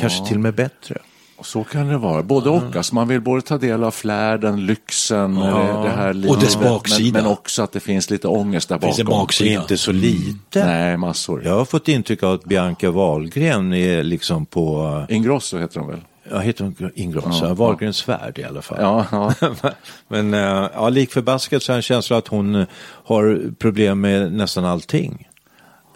Kanske 0.00 0.26
till 0.26 0.36
och 0.36 0.40
med 0.42 0.54
bättre. 0.54 0.98
Så 1.44 1.64
kan 1.64 1.88
det 1.88 1.98
vara. 1.98 2.22
Både 2.22 2.50
och. 2.50 2.76
Alltså 2.76 2.94
man 2.94 3.08
vill 3.08 3.20
både 3.20 3.42
ta 3.42 3.58
del 3.58 3.84
av 3.84 3.90
flärden, 3.90 4.66
lyxen, 4.66 5.36
Ja. 5.36 5.82
det 5.84 5.90
här 5.90 6.08
Och 6.08 6.14
livet, 6.14 6.40
dess 6.40 6.56
baksida. 6.60 7.12
Men, 7.12 7.22
men 7.22 7.32
också 7.32 7.62
att 7.62 7.72
det 7.72 7.80
finns 7.80 8.10
lite 8.10 8.28
ångest 8.28 8.68
där 8.68 8.76
bakom. 8.76 8.88
Finns 8.88 8.98
en 8.98 9.06
baksida. 9.06 9.60
Inte 9.60 9.76
så 9.76 9.92
lite. 9.92 10.64
Nej, 10.66 10.96
massor. 10.96 11.44
Jag 11.44 11.54
har 11.54 11.64
fått 11.64 11.88
intryck 11.88 12.22
av 12.22 12.32
att 12.32 12.44
Bianca 12.44 12.90
Wahlgren 12.90 13.72
är 13.72 14.02
liksom 14.02 14.46
på, 14.46 15.06
Ingrosso 15.08 15.58
heter 15.58 15.78
de 15.80 15.88
väl? 15.88 16.00
ja 16.30 16.38
heter 16.38 16.64
hon 16.64 16.90
Ingrosso? 16.94 17.46
Ja, 17.46 17.54
Wahlgrens 17.54 18.08
värld 18.08 18.38
i 18.38 18.44
alla 18.44 18.62
fall. 18.62 18.78
Ja, 18.80 19.06
ja. 19.40 19.72
Men 20.08 20.34
äh, 20.34 20.40
ja, 20.74 20.88
lik 20.88 21.12
förbaskat 21.12 21.62
så 21.62 21.72
har 21.72 21.74
jag 21.74 21.78
en 21.78 21.82
känsla 21.82 22.16
att 22.16 22.28
hon 22.28 22.54
eh, 22.54 22.66
har 23.04 23.54
problem 23.58 24.00
med 24.00 24.32
nästan 24.32 24.64
allting. 24.64 25.28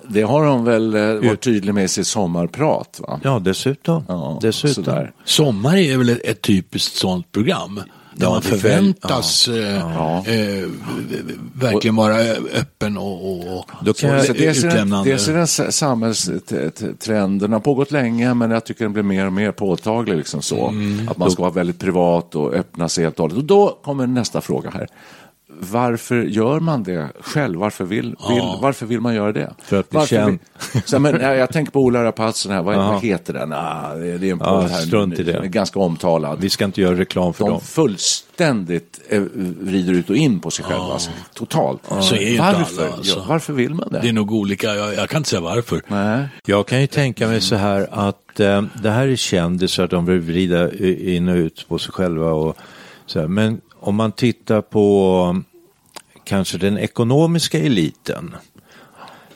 Det 0.09 0.23
har 0.23 0.45
de 0.45 0.65
väl 0.65 0.95
eh, 0.95 1.01
varit 1.29 1.41
tydlig 1.41 1.75
med 1.75 1.85
i 1.85 1.89
sitt 1.89 2.07
sommarprat. 2.07 3.01
Va? 3.09 3.21
Ja, 3.25 3.39
dessutom. 3.39 4.05
Ja, 4.09 4.39
dessutom. 4.43 4.85
sådär. 4.85 5.13
Sommar 5.25 5.77
är 5.77 5.97
väl 5.97 6.09
ett, 6.09 6.25
ett 6.25 6.43
typiskt 6.43 6.97
sånt 6.97 7.33
program. 7.33 7.81
Där 8.15 8.27
Ja, 8.27 8.31
man 8.31 8.41
väl- 8.41 8.51
förväntas 8.61 9.49
eh, 9.49 9.55
Ja. 9.97 10.25
eh, 10.27 10.69
verkligen 11.55 11.97
vara 11.97 12.17
öppen 12.61 12.97
och, 12.99 13.31
och, 13.33 13.59
och 13.59 13.71
Då 13.85 13.93
kan 13.93 14.11
jag- 14.11 14.25
Så 14.27 14.33
dels, 14.33 14.59
är 14.59 14.63
den, 14.63 14.71
utlämnande. 14.71 15.11
dels 15.11 15.29
är 15.29 15.35
den 15.35 15.47
samhällstrenden 15.73 17.53
har 17.53 17.61
pågått 17.61 17.91
länge 17.91 18.35
men 18.35 18.51
jag 18.51 18.65
tycker 18.65 18.85
den 18.85 18.93
blir 18.93 19.03
mer 19.03 19.27
och 19.27 19.33
mer 19.33 19.53
påtaglig. 19.53 20.17
Liksom 20.17 20.43
så. 20.43 20.69
Mm. 20.69 21.09
Att 21.09 21.17
man 21.19 21.31
ska 21.31 21.43
vara 21.43 21.53
väldigt 21.53 21.79
privat 21.79 22.35
och 22.35 22.55
öppna 22.55 22.89
sig 22.89 23.05
helt 23.05 23.17
och 23.19 23.23
hållet. 23.23 23.39
Och 23.39 23.45
då 23.45 23.79
kommer 23.85 24.07
nästa 24.07 24.41
fråga 24.41 24.71
här. 24.71 24.87
Varför 25.51 26.23
gör 26.23 26.61
man 26.61 26.83
det 26.83 27.09
själv? 27.21 27.59
Varför 27.59 27.85
vill, 27.85 28.07
vill, 28.29 28.43
varför 28.63 28.87
vill 28.87 29.01
man 29.01 29.15
göra 29.15 29.33
det? 29.33 29.55
För 29.63 29.81
att 29.81 29.91
bli 29.91 30.07
känd. 30.07 30.39
Så, 30.85 30.99
men, 30.99 31.21
jag, 31.21 31.37
jag 31.37 31.53
tänker 31.53 31.73
på 31.73 31.81
Ola 31.81 32.05
Rapace, 32.05 32.53
här. 32.53 32.63
Vad, 32.63 32.75
Ja. 32.75 32.93
vad 32.93 33.03
heter 33.03 33.33
den? 33.33 33.53
Ah, 33.53 33.95
det, 33.95 34.09
är 34.09 34.33
en 34.33 34.39
Ja, 34.41 34.61
här, 34.61 34.69
strunt 34.81 35.19
i 35.19 35.23
det. 35.23 35.49
ganska 35.49 35.81
omtalad. 35.81 36.39
Vi 36.41 36.51
ska 36.51 36.65
inte 36.65 36.81
göra 36.81 36.99
reklam 36.99 37.35
för 37.35 37.45
De 37.45 37.51
dem. 37.51 37.61
fullständigt 37.61 39.01
eh, 39.09 39.23
vrider 39.61 39.93
ut 39.93 40.11
och 40.11 40.17
in 40.17 40.41
på 40.41 40.51
sig 40.51 40.65
själva. 40.65 40.85
Alltså, 40.85 41.11
totalt. 41.35 41.81
Så 42.01 42.15
är 42.15 42.19
ju 42.21 42.31
inte 42.31 42.43
varför? 42.43 42.83
alla, 42.85 42.93
alltså. 42.97 43.19
ja, 43.19 43.25
varför 43.29 43.53
vill 43.53 43.75
man 43.75 43.89
det? 43.93 44.01
Det 44.01 44.09
är 44.09 44.13
nog 44.13 44.33
olika, 44.33 44.75
jag, 44.75 44.95
jag 44.95 45.09
kan 45.09 45.19
inte 45.19 45.31
säga 45.31 45.41
varför. 45.43 45.83
Nej. 45.89 46.29
Jag 46.47 46.67
kan 46.67 46.81
ju 46.81 46.87
tänka 46.87 47.27
mig 47.29 47.41
så 47.41 47.55
här 47.57 47.89
att 47.91 48.41
eh, 48.41 48.63
det 48.83 48.91
här 48.91 49.09
är 49.09 49.17
kändisar, 49.17 49.87
de 49.89 50.07
vill 50.07 50.21
vrida 50.21 50.73
in 50.79 51.29
och 51.29 51.37
ut 51.37 51.67
på 51.69 51.79
sig 51.79 51.93
själva. 51.93 52.31
Och 52.33 52.57
så 53.07 53.21
här. 53.21 53.27
Men 53.29 53.61
om 53.81 53.95
man 53.95 54.13
tittar 54.13 54.61
på 54.61 55.43
kanske 56.25 56.59
den 56.59 56.79
ekonomiska 56.79 57.59
eliten 57.59 58.37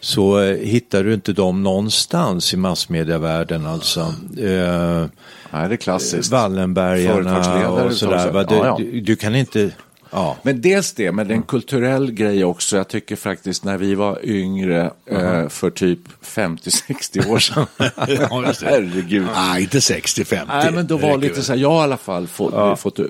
så 0.00 0.40
eh, 0.40 0.56
hittar 0.56 1.04
du 1.04 1.14
inte 1.14 1.32
dem 1.32 1.62
någonstans 1.62 2.54
i 2.54 2.56
massmediavärlden. 2.56 3.66
Alltså. 3.66 4.00
Eh, 4.38 5.06
Nej, 5.52 5.68
det 5.68 5.74
är 5.74 5.76
klassiskt. 5.76 6.32
Wallenbergarna 6.32 7.72
och 7.72 7.92
sådär. 7.92 8.44
Du, 8.48 8.54
Ja, 8.54 8.66
ja. 8.66 8.76
Du, 8.78 9.00
du 9.00 9.16
kan 9.16 9.34
inte... 9.34 9.70
Ja. 10.12 10.36
Men 10.42 10.60
dels 10.60 10.92
det, 10.92 11.12
men 11.12 11.28
det 11.28 11.34
är 11.34 11.36
en 11.36 11.42
kulturell 11.42 12.12
grej 12.12 12.44
också. 12.44 12.76
Jag 12.76 12.88
tycker 12.88 13.16
faktiskt 13.16 13.64
när 13.64 13.78
vi 13.78 13.94
var 13.94 14.18
yngre 14.22 14.90
eh, 15.06 15.48
för 15.48 15.70
typ 15.70 15.98
50-60 16.22 17.28
år 17.30 17.38
sedan. 17.38 17.66
Ja. 18.08 18.52
Herregud. 18.60 19.26
Nej, 19.34 19.62
inte 19.62 19.78
60-50. 19.78 20.44
Nej, 20.48 20.72
men 20.72 20.86
då 20.86 20.96
var 20.96 21.18
lite 21.18 21.42
så 21.42 21.52
här, 21.52 21.60
jag 21.60 21.70
har 21.70 21.80
i 21.80 21.82
alla 21.82 21.96
fall 21.96 22.26
fått, 22.26 22.80
fått 22.80 22.98
eh, 22.98 23.04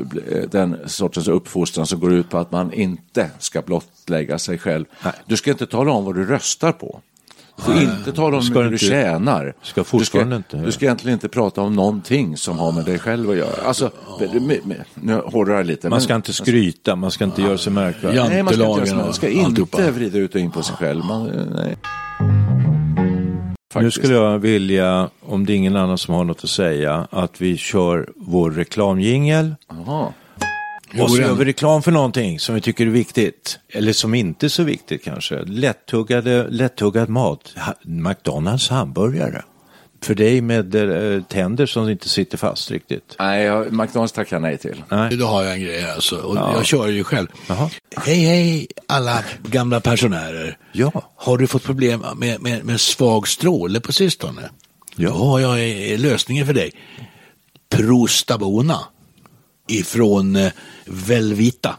den 0.50 0.76
sortens 0.86 1.28
uppfostran 1.28 1.86
som 1.86 2.00
går 2.00 2.12
ut 2.12 2.30
på 2.30 2.38
att 2.38 2.50
man 2.50 2.72
inte 2.72 3.30
ska 3.38 3.62
blottlägga 3.62 4.38
sig 4.38 4.58
själv. 4.58 4.84
Du 5.26 5.36
ska 5.36 5.50
inte 5.50 5.66
tala 5.66 5.92
om 5.92 6.04
vad 6.04 6.14
du 6.14 6.24
röstar 6.24 6.72
på. 6.72 7.00
Du 7.56 7.62
får 7.62 7.74
inte 7.74 8.12
tala 8.12 8.36
om 8.36 8.42
hur 8.46 8.54
du 8.54 8.70
mycket 8.70 8.82
inte- 8.82 8.96
du 8.96 9.02
tjänar. 9.02 9.54
ska 9.62 9.84
fortfarande 9.84 10.36
du 10.36 10.42
ska, 10.42 10.56
inte. 10.56 10.66
Du 10.66 10.72
ska 10.72 10.84
egentligen 10.84 11.12
inte 11.12 11.28
prata 11.28 11.60
om 11.62 11.74
någonting 11.76 12.36
som 12.36 12.58
har 12.58 12.72
med 12.72 12.84
dig 12.84 12.98
själv 12.98 13.30
att 13.30 13.36
göra. 13.36 13.66
Alltså, 13.66 13.90
nu 14.94 15.14
hårdrar 15.24 15.56
jag 15.56 15.66
lite. 15.66 15.88
Man 15.88 16.00
ska 16.00 16.14
inte 16.14 16.32
skryta, 16.32 16.96
man 16.96 17.10
ska 17.10 17.24
inte 17.24 17.42
göra 17.42 17.58
sig 17.58 17.72
märkvärdig. 17.72 18.20
Nej, 18.28 18.42
man 18.42 18.54
ska, 18.54 18.66
inte, 18.78 18.90
göra 18.90 19.04
man 19.04 19.12
ska 19.14 19.28
inte 19.28 19.90
vrida 19.90 20.18
ut 20.18 20.34
och 20.34 20.40
in 20.40 20.50
på 20.50 20.62
sig 20.62 20.76
själv. 20.76 21.04
Man, 21.04 21.26
nej. 21.56 21.76
Nu 23.74 23.74
Faktiskt. 23.74 23.96
skulle 23.96 24.14
jag 24.14 24.38
vilja, 24.38 25.08
om 25.26 25.46
det 25.46 25.52
är 25.52 25.54
ingen 25.54 25.76
annan 25.76 25.98
som 25.98 26.14
har 26.14 26.24
något 26.24 26.44
att 26.44 26.50
säga, 26.50 27.06
att 27.10 27.40
vi 27.40 27.56
kör 27.56 28.08
vår 28.16 28.50
reklamjingel. 28.50 29.54
Jaha. 29.68 30.08
Och 31.00 31.10
så 31.10 31.20
gör 31.20 31.34
vi 31.34 31.44
reklam 31.44 31.82
för 31.82 31.90
någonting 31.90 32.40
som 32.40 32.54
vi 32.54 32.60
tycker 32.60 32.86
är 32.86 32.90
viktigt. 32.90 33.58
Eller 33.68 33.92
som 33.92 34.14
inte 34.14 34.46
är 34.46 34.48
så 34.48 34.62
viktigt 34.62 35.04
kanske. 35.04 35.42
Lättuggade, 35.44 36.46
lättuggad 36.50 37.08
mat. 37.08 37.54
Ha- 37.56 37.74
McDonalds 37.82 38.68
hamburgare. 38.68 39.42
För 40.02 40.14
dig 40.14 40.40
med 40.40 40.74
eh, 40.74 41.22
tänder 41.22 41.66
som 41.66 41.88
inte 41.88 42.08
sitter 42.08 42.38
fast 42.38 42.70
riktigt. 42.70 43.16
Nej, 43.18 43.44
jag, 43.44 43.72
McDonalds 43.72 44.12
tackar 44.12 44.36
jag 44.36 44.42
nej 44.42 44.58
till. 44.58 44.82
Nej. 44.88 45.16
Då 45.16 45.26
har 45.26 45.42
jag 45.42 45.52
en 45.52 45.60
grej 45.62 45.90
alltså, 45.90 46.16
och 46.16 46.36
jag 46.36 46.64
kör 46.66 46.88
ju 46.88 47.04
själv. 47.04 47.26
Jaha. 47.48 47.70
Hej 47.96 48.24
hej 48.24 48.66
alla 48.88 49.24
gamla 49.42 49.80
pensionärer. 49.80 50.56
Ja. 50.72 50.92
Har 51.16 51.38
du 51.38 51.46
fått 51.46 51.64
problem 51.64 52.04
med, 52.16 52.40
med, 52.42 52.64
med 52.64 52.80
svag 52.80 53.28
stråle 53.28 53.80
på 53.80 53.92
sistone? 53.92 54.42
Ja. 54.96 55.08
Då 55.08 55.14
har 55.14 55.40
jag 55.40 55.90
eh, 55.92 55.98
lösningen 55.98 56.46
för 56.46 56.54
dig. 56.54 56.72
Prostabona 57.68 58.78
ifrån 59.68 60.36
eh, 60.36 60.52
Velvita. 60.86 61.76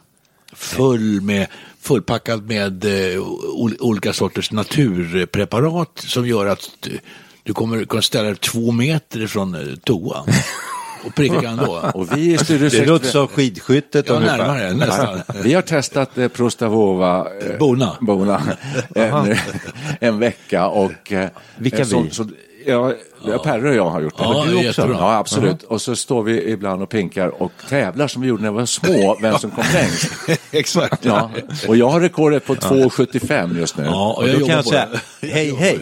Full 0.55 1.21
med, 1.21 1.47
fullpackad 1.81 2.47
med 2.47 2.85
eh, 2.85 3.19
ol- 3.55 3.77
olika 3.79 4.13
sorters 4.13 4.51
naturpreparat 4.51 5.89
som 6.07 6.27
gör 6.27 6.45
att 6.45 6.69
du 7.43 7.53
kommer 7.53 7.85
kunna 7.85 8.01
ställa 8.01 8.23
dig 8.27 8.35
två 8.35 8.71
meter 8.71 9.21
ifrån 9.21 9.55
eh, 9.55 9.75
toan 9.83 10.25
och 11.05 11.15
pricka 11.15 11.49
ändå. 11.49 11.91
Och 11.93 12.17
vi 12.17 12.21
i 12.33 12.37
Det 12.37 12.85
låter 12.85 13.05
60 13.05 13.11
som 13.11 13.27
skidskyttet 13.27 14.05
Ja, 14.09 14.19
närmare 14.19 14.73
nästan. 14.73 15.21
Vi 15.43 15.53
har 15.53 15.61
testat 15.61 16.17
eh, 16.17 16.27
Prostavova 16.27 17.27
eh, 17.41 17.57
Bona. 17.59 17.97
Bona 18.01 18.41
en, 18.95 19.35
en 19.99 20.19
vecka 20.19 20.67
och... 20.67 21.11
Eh, 21.11 21.29
Vilka 21.57 21.85
så, 21.85 22.01
vi? 22.01 22.09
Så, 22.09 22.27
ja, 22.65 22.93
ja. 23.25 23.37
Perre 23.37 23.69
och 23.69 23.75
jag 23.75 23.89
har 23.89 24.01
gjort 24.01 24.17
det. 24.17 24.23
Ja, 24.23 24.45
du 24.47 24.53
också? 24.55 24.63
jättebra. 24.63 24.97
Ja, 24.99 25.17
absolut. 25.17 25.63
Och 25.63 25.81
så 25.81 25.95
står 25.95 26.23
vi 26.23 26.51
ibland 26.51 26.83
och 26.83 26.89
pinkar 26.89 27.41
och 27.41 27.51
tävlar 27.69 28.07
som 28.07 28.21
vi 28.21 28.27
gjorde 28.27 28.43
när 28.43 28.51
vi 28.51 28.57
var 28.57 28.65
små, 28.65 29.17
vem 29.21 29.39
som 29.39 29.51
kom 29.51 29.63
längst. 29.73 30.11
Exakt. 30.51 31.05
Ja. 31.05 31.29
Och 31.67 31.77
jag 31.77 31.89
har 31.89 31.99
rekordet 31.99 32.45
på 32.45 32.55
2,75 32.55 33.57
just 33.59 33.77
nu. 33.77 33.83
Ja, 33.83 34.11
och 34.13 34.17
Och 34.17 34.29
jag 34.29 34.39
då 34.39 34.45
kan 34.45 34.55
jag 34.55 34.65
säga, 34.65 34.87
hej 35.21 35.55
hej. 35.55 35.79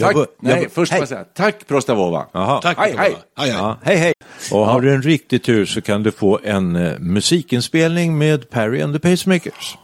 Tack, 0.00 0.16
nej, 0.40 0.62
jag 0.62 0.72
först 0.72 0.92
hej. 0.92 1.00
jag 1.00 1.08
säga 1.08 1.24
tack 1.24 1.66
Prostavova. 1.66 2.22
Tack. 2.62 2.78
Hej, 2.78 2.94
hej. 2.98 3.16
hej, 3.38 3.50
hej. 3.50 3.50
Ja, 3.50 3.78
hej 3.82 3.96
hej. 3.96 4.12
Och 4.52 4.66
har 4.66 4.80
du 4.80 4.94
en 4.94 5.02
riktig 5.02 5.42
tur 5.42 5.66
så 5.66 5.80
kan 5.80 6.02
du 6.02 6.12
få 6.12 6.40
en 6.44 6.76
eh, 6.76 6.98
musikinspelning 6.98 8.18
med 8.18 8.50
Perry 8.50 8.80
and 8.80 8.94
the 9.00 9.10
Pacemakers. 9.10 9.76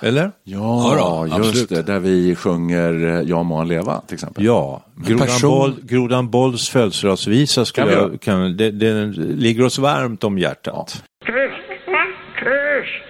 Eller? 0.00 0.30
Ja, 0.44 0.94
Ja 0.98 1.26
just 1.26 1.48
absolut. 1.48 1.68
det, 1.68 1.92
där 1.92 1.98
vi 2.00 2.34
sjunger 2.36 3.06
eh, 3.06 3.20
Jag 3.20 3.44
må 3.46 3.56
han 3.58 3.68
leva 3.68 4.00
till 4.00 4.14
exempel. 4.14 4.44
Ja, 4.44 4.82
Grodan, 4.96 5.26
person- 5.26 5.50
Boll, 5.50 5.74
Grodan 5.82 6.30
Bolls 6.30 6.68
födelsedagsvisa 6.68 7.64
skulle 7.64 7.86
Kan 7.86 7.88
vi 7.94 7.94
jag, 7.94 8.08
göra? 8.08 8.18
kan, 8.18 8.56
det, 8.56 8.70
det 8.70 9.04
ligger 9.16 9.64
oss 9.64 9.78
varmt 9.78 10.24
om 10.24 10.38
hjärtat. 10.38 11.02
Tyst, 11.26 11.86
va? 11.86 12.04
Tyst. 12.38 13.04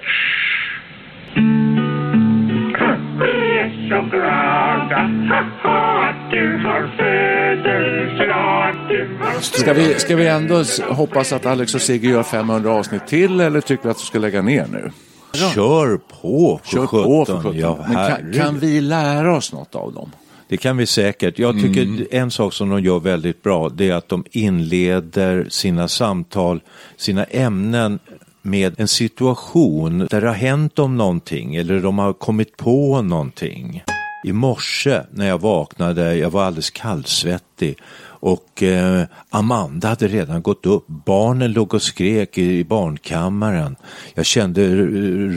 Vi 3.20 3.58
är 3.58 3.88
så 3.88 4.08
glada 4.10 5.00
haha, 5.28 6.08
att 6.08 6.30
du 6.30 6.56
har 6.66 6.82
födelsedag. 6.96 8.74
Du 8.88 9.18
har 9.24 9.40
Ska 9.40 9.72
vi, 9.72 9.94
ska 9.94 10.16
vi 10.16 10.26
ändå 10.28 10.62
hoppas 10.88 11.32
att 11.32 11.46
Alex 11.46 11.74
och 11.74 11.80
Sigge 11.80 12.08
gör 12.08 12.22
500 12.22 12.70
avsnitt 12.72 13.06
till 13.06 13.40
eller 13.40 13.60
tycker 13.60 13.84
vi 13.84 13.90
att 13.90 13.96
vi 13.96 14.04
ska 14.04 14.18
lägga 14.18 14.42
ner 14.42 14.66
nu? 14.72 14.90
Kör 15.34 15.96
på 16.22 16.60
för 16.64 16.70
Kör 16.70 16.86
17. 16.86 17.04
på 17.04 17.24
för 17.24 17.36
17. 17.36 17.58
Ja, 17.58 17.76
Men 17.80 17.86
kan, 17.86 17.96
herregud. 17.96 18.34
kan 18.34 18.58
vi 18.58 18.80
lära 18.80 19.36
oss 19.36 19.52
något 19.52 19.74
av 19.74 19.92
dem? 19.92 20.10
Det 20.48 20.56
kan 20.56 20.76
vi 20.76 20.86
säkert. 20.86 21.38
Jag 21.38 21.54
tycker 21.62 21.82
Mm. 21.82 22.06
en 22.10 22.30
sak 22.30 22.52
som 22.52 22.68
de 22.68 22.82
gör 22.82 23.00
väldigt 23.00 23.42
bra 23.42 23.68
det 23.68 23.90
är 23.90 23.94
att 23.94 24.08
de 24.08 24.24
inleder 24.30 25.46
sina 25.50 25.88
samtal, 25.88 26.60
sina 26.96 27.24
ämnen 27.24 27.98
med 28.42 28.80
en 28.80 28.88
situation 28.88 29.98
där 30.10 30.20
det 30.20 30.26
har 30.26 30.34
hänt 30.34 30.78
om 30.78 30.96
någonting 30.96 31.56
eller 31.56 31.80
de 31.80 31.98
har 31.98 32.12
kommit 32.12 32.56
på 32.56 33.02
någonting. 33.02 33.82
I 34.24 34.32
morse 34.32 35.00
när 35.10 35.28
jag 35.28 35.40
vaknade, 35.40 36.14
jag 36.16 36.30
var 36.30 36.44
alldeles 36.44 36.70
kallsvettig 36.70 37.78
och 38.20 38.62
eh, 38.62 39.04
Amanda 39.30 39.88
hade 39.88 40.08
redan 40.08 40.42
gått 40.42 40.66
upp. 40.66 40.86
Barnen 40.86 41.52
låg 41.52 41.74
och 41.74 41.82
skrek 41.82 42.38
i, 42.38 42.58
i 42.58 42.64
barnkammaren. 42.64 43.76
Jag 44.14 44.26
kände 44.26 44.74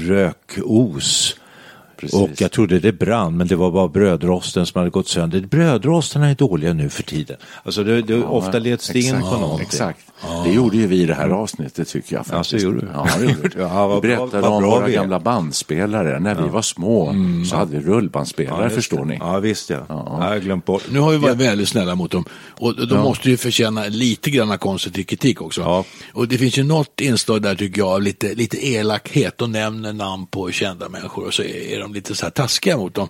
rökos 0.08 1.36
precis. 2.02 2.20
Och 2.20 2.42
jag 2.42 2.52
trodde 2.52 2.80
det 2.80 2.92
brann, 2.92 3.38
men 3.38 3.48
det 3.48 3.56
var 3.56 3.72
bara 3.72 3.88
brödrosten 3.88 4.66
som 4.66 4.80
hade 4.80 4.90
gått 4.90 5.08
sönder. 5.08 5.40
Brödrostarna 5.40 6.30
är 6.30 6.36
dåliga 6.36 6.74
nu 6.74 6.90
för 6.90 7.04
tiden. 7.04 7.38
Alltså 7.64 7.84
det, 7.84 8.02
det, 8.02 8.24
ofta 8.24 8.60
leds 8.60 8.88
det 8.88 9.00
in 9.00 9.06
exakt, 9.06 9.30
på 9.30 9.38
någonting. 9.38 9.68
Exakt. 9.68 10.00
Det 10.46 10.52
gjorde 10.52 10.78
ju 10.78 10.88
vi 10.88 11.02
i 11.02 11.06
det 11.06 11.14
här 11.14 11.30
avsnittet 11.30 11.88
tycker 11.88 12.16
jag. 12.16 12.20
Ja, 12.20 12.24
så 12.24 12.34
Faktiskt. 12.34 12.64
gjorde 12.64 12.80
du. 12.80 12.88
Ja, 12.94 13.08
det 13.20 13.26
gjorde 13.26 13.50
vi. 13.56 13.62
Ja, 13.62 13.88
vad 13.88 14.02
vi 14.02 14.08
berättade 14.08 14.42
vad 14.42 14.52
om 14.52 14.62
bra 14.62 14.76
våra 14.76 14.86
vi 14.86 14.94
gamla 14.94 15.20
bandspelare. 15.20 16.20
När 16.20 16.36
vi 16.36 16.50
var 16.50 16.62
små 16.62 17.16
så 17.50 17.56
hade 17.56 17.78
vi 17.78 17.84
rullbandspelare, 17.84 18.64
just 18.64 18.76
förstår 18.76 19.06
ni. 19.06 19.18
Ja, 19.20 19.40
visst 19.40 19.70
ja. 19.70 19.86
ja. 19.90 20.18
Jag 20.20 20.28
har 20.28 20.40
glömt 20.40 20.66
bort. 20.66 20.84
Nu 20.92 21.00
har 21.00 21.12
vi 21.12 21.18
varit 21.18 21.38
väldigt 21.38 21.70
snälla 21.70 21.96
mot 21.96 22.12
dem 22.12 22.26
och 22.60 22.88
de 22.88 23.00
måste 23.00 23.30
ju 23.30 23.38
förtjäna 23.38 23.86
lite 23.88 24.30
grann 24.30 24.58
konstruktiv 24.58 25.04
kritik 25.04 25.42
också. 25.42 25.62
Ja. 25.62 25.86
Och 26.14 26.28
det 26.28 26.38
finns 26.38 26.58
ju 26.58 26.64
något 26.64 27.02
inslag 27.02 27.42
där 27.42 27.56
tycker 27.56 27.82
jag 27.82 27.90
av 27.90 28.02
lite, 28.02 28.34
lite 28.34 28.68
elakhet. 28.68 29.38
De 29.38 29.52
nämner 29.52 29.94
namn 29.94 30.28
på 30.28 30.52
kända 30.52 30.90
människor 30.90 31.26
och 31.26 31.34
så 31.34 31.44
är 31.44 31.80
de 31.80 31.91
lite 31.94 32.16
så 32.16 32.26
här 32.26 32.32
taskiga 32.32 32.78
mot 32.78 32.94
dem. 32.96 33.10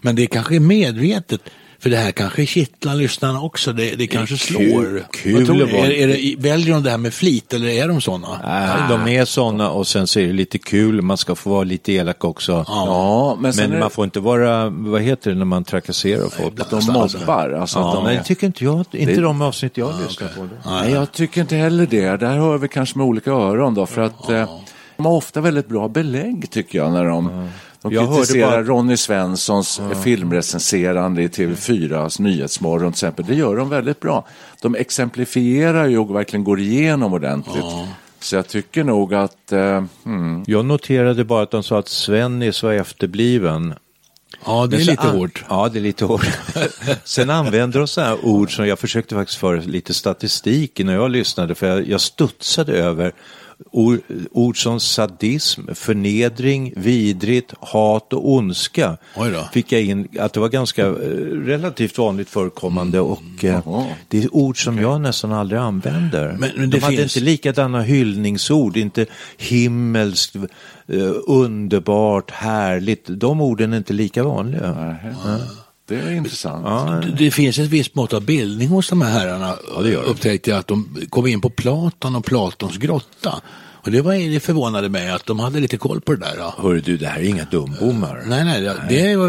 Men 0.00 0.16
det 0.16 0.26
kanske 0.26 0.56
är 0.56 0.60
medvetet. 0.60 1.40
För 1.78 1.90
det 1.90 1.96
här 1.96 2.10
kanske 2.12 2.46
kittlar 2.46 2.94
lyssnarna 2.94 3.40
också. 3.42 3.72
Det, 3.72 3.94
det 3.94 4.06
kanske 4.06 4.36
slår. 4.36 5.04
kul 5.12 5.42
att 5.62 5.72
vara- 5.72 5.86
Är, 5.86 5.90
är 5.90 6.08
det, 6.08 6.34
väljer 6.38 6.74
de 6.74 6.82
det 6.82 6.90
här 6.90 6.98
med 6.98 7.14
flit 7.14 7.52
eller 7.54 7.68
är 7.68 7.88
de 7.88 8.00
sådana? 8.00 8.28
Nej, 8.44 8.78
de 8.88 9.08
är 9.18 9.24
sådana 9.24 9.70
och 9.70 9.86
sen 9.86 10.06
så 10.06 10.20
är 10.20 10.26
det 10.26 10.32
lite 10.32 10.58
kul, 10.58 11.02
man 11.02 11.16
ska 11.16 11.34
få 11.34 11.50
vara 11.50 11.64
lite 11.64 11.92
elak 11.92 12.24
också. 12.24 12.64
Ja, 12.68 13.36
men 13.40 13.52
Men 13.56 13.70
man 13.70 13.80
det, 13.80 13.90
får 13.90 14.04
inte 14.04 14.20
vara, 14.20 14.68
vad 14.70 15.02
heter 15.02 15.30
det 15.30 15.36
när 15.36 15.44
man 15.44 15.64
trakasserar 15.64 16.28
folk? 16.28 16.70
de 16.70 16.84
mobbar. 16.92 17.50
Alltså, 17.60 17.78
Ja, 17.78 17.94
de 17.94 18.04
nej, 18.04 18.16
det 18.16 18.22
tycker 18.24 18.46
inte 18.46 18.64
jag, 18.64 18.78
inte 18.78 19.12
Det- 19.14 19.20
de 19.20 19.42
avsnitt 19.42 19.76
jag 19.76 19.94
lyssnar 20.08 20.28
på. 20.28 20.48
Nej, 20.66 20.92
jag 20.92 21.12
tycker 21.12 21.40
inte 21.40 21.56
heller 21.56 21.86
det. 21.86 22.16
Där 22.16 22.36
hör 22.36 22.58
vi 22.58 22.68
kanske 22.68 22.98
med 22.98 23.06
olika 23.06 23.30
öron 23.30 23.74
då. 23.74 23.86
För 23.86 24.00
att 24.02 24.30
eh, 24.30 24.48
de 24.96 25.06
har 25.06 25.12
ofta 25.12 25.40
väldigt 25.40 25.68
bra 25.68 25.88
belägg 25.88 26.50
tycker 26.50 26.78
jag 26.78 26.92
när 26.92 27.04
de, 27.04 27.48
de 27.82 27.92
Jag 27.92 28.02
hörde 28.02 28.16
kritiserar 28.16 28.50
bara- 28.50 28.62
Ronny 28.62 28.96
Svenssons 28.96 29.80
filmrecenserande 30.04 31.22
i 31.22 31.28
TV4s 31.28 32.20
Nyhetsmorgon 32.20 32.92
till 32.92 32.96
exempel. 32.96 33.24
Det 33.26 33.34
gör 33.34 33.56
de 33.56 33.68
väldigt 33.68 34.00
bra. 34.00 34.26
De 34.62 34.74
exemplifierar 34.74 35.86
ju 35.88 35.98
och 35.98 36.14
verkligen 36.14 36.44
går 36.44 36.60
igenom 36.60 37.12
ordentligt. 37.12 37.64
Så 38.20 38.36
jag 38.36 38.48
tycker 38.48 38.84
nog 38.84 39.14
att 39.14 39.52
eh, 39.52 39.84
hmm, 40.04 40.44
Jag 40.46 40.64
noterade 40.64 41.24
bara 41.24 41.42
att 41.42 41.50
de 41.50 41.62
sa 41.62 41.78
att 41.78 41.88
Sven 41.88 42.42
är 42.42 42.52
så 42.52 42.68
efterbliven. 42.68 43.74
Ja, 44.44 44.66
det 44.66 44.76
är 44.76 44.80
lite 44.80 45.02
an- 45.02 45.16
hårt. 45.18 45.44
Ja, 45.48 45.68
det 45.72 45.78
är 45.78 45.80
lite 45.82 46.04
hårt. 46.04 46.26
Sen 47.04 47.30
använder 47.30 47.78
de 47.78 47.88
så 47.88 48.00
här 48.00 48.24
ord 48.24 48.56
som 48.56 48.66
jag 48.66 48.78
försökte 48.78 49.14
faktiskt 49.14 49.38
föra 49.38 49.60
lite 49.60 49.94
statistik 49.94 50.78
när 50.84 50.94
jag 50.94 51.10
lyssnade 51.10 51.54
för 51.54 51.66
jag, 51.66 51.88
jag 51.88 52.00
studsade 52.00 52.72
över 52.72 53.12
ord, 53.70 53.98
ord 54.32 54.62
som 54.62 54.80
sadism, 54.80 55.60
förnedring, 55.74 56.72
vidrigt, 56.76 57.54
hat 57.60 58.12
och 58.12 58.32
ondska. 58.32 58.96
Fick 59.52 59.72
jag 59.72 59.82
in 59.82 60.08
att 60.18 60.32
det 60.32 60.40
var 60.40 60.48
ganska 60.48 60.86
eh, 60.86 60.92
relativt 61.46 61.98
vanligt 61.98 62.28
förekommande 62.30 63.00
och 63.00 63.44
eh, 63.44 63.60
det 64.08 64.24
är 64.24 64.34
ord 64.36 64.64
som 64.64 64.78
jag 64.78 65.00
nästan 65.00 65.32
aldrig 65.32 65.60
använder. 65.60 66.36
Men- 66.40 66.50
men 66.56 66.70
de 66.70 66.78
hade 66.80 66.96
finns- 66.96 67.16
inte 67.16 67.24
likadana 67.30 67.82
hyllningsord, 67.82 68.76
inte 68.76 69.06
himmelskt, 69.38 70.36
eh, 70.36 71.12
underbart, 71.26 72.30
härligt. 72.30 73.04
De 73.08 73.40
orden 73.40 73.72
är 73.72 73.76
inte 73.76 73.92
lika 73.92 74.22
vanliga. 74.24 74.96
Det 75.96 76.00
är 76.08 76.12
intressant. 76.12 77.02
Det- 77.02 77.24
Det 77.24 77.30
finns 77.30 77.58
ett 77.58 77.68
visst 77.68 77.94
mått 77.94 78.12
av 78.12 78.22
bildning 78.22 78.68
hos 78.68 78.88
de 78.88 79.02
här 79.02 79.10
herrarna. 79.10 79.54
det 79.82 79.88
gör 79.90 80.02
det. 80.02 80.08
Upptäckte 80.08 80.50
jag 80.50 80.58
att 80.58 80.66
de 80.66 80.96
kom 81.10 81.26
in 81.26 81.40
på 81.40 81.50
Platon 81.50 82.16
och 82.16 82.24
Platons 82.24 82.76
grotta. 82.76 83.40
Och 83.84 83.90
det, 83.90 84.00
var, 84.02 84.32
det 84.34 84.40
förvånade 84.40 84.88
mig 84.88 85.10
att 85.10 85.26
de 85.26 85.38
hade 85.40 85.60
lite 85.60 85.76
koll 85.76 86.00
på 86.00 86.12
det 86.12 86.18
där. 86.18 86.34
Ja. 86.38 86.54
Hörru 86.58 86.80
du, 86.80 86.96
det 86.96 87.06
här 87.06 87.20
är 87.20 87.24
inga 87.24 87.44
dumbommar. 87.44 88.22
Nej, 88.26 88.44
nej, 88.44 88.60
det, 88.60 88.74
det 88.88 89.16
var, 89.16 89.26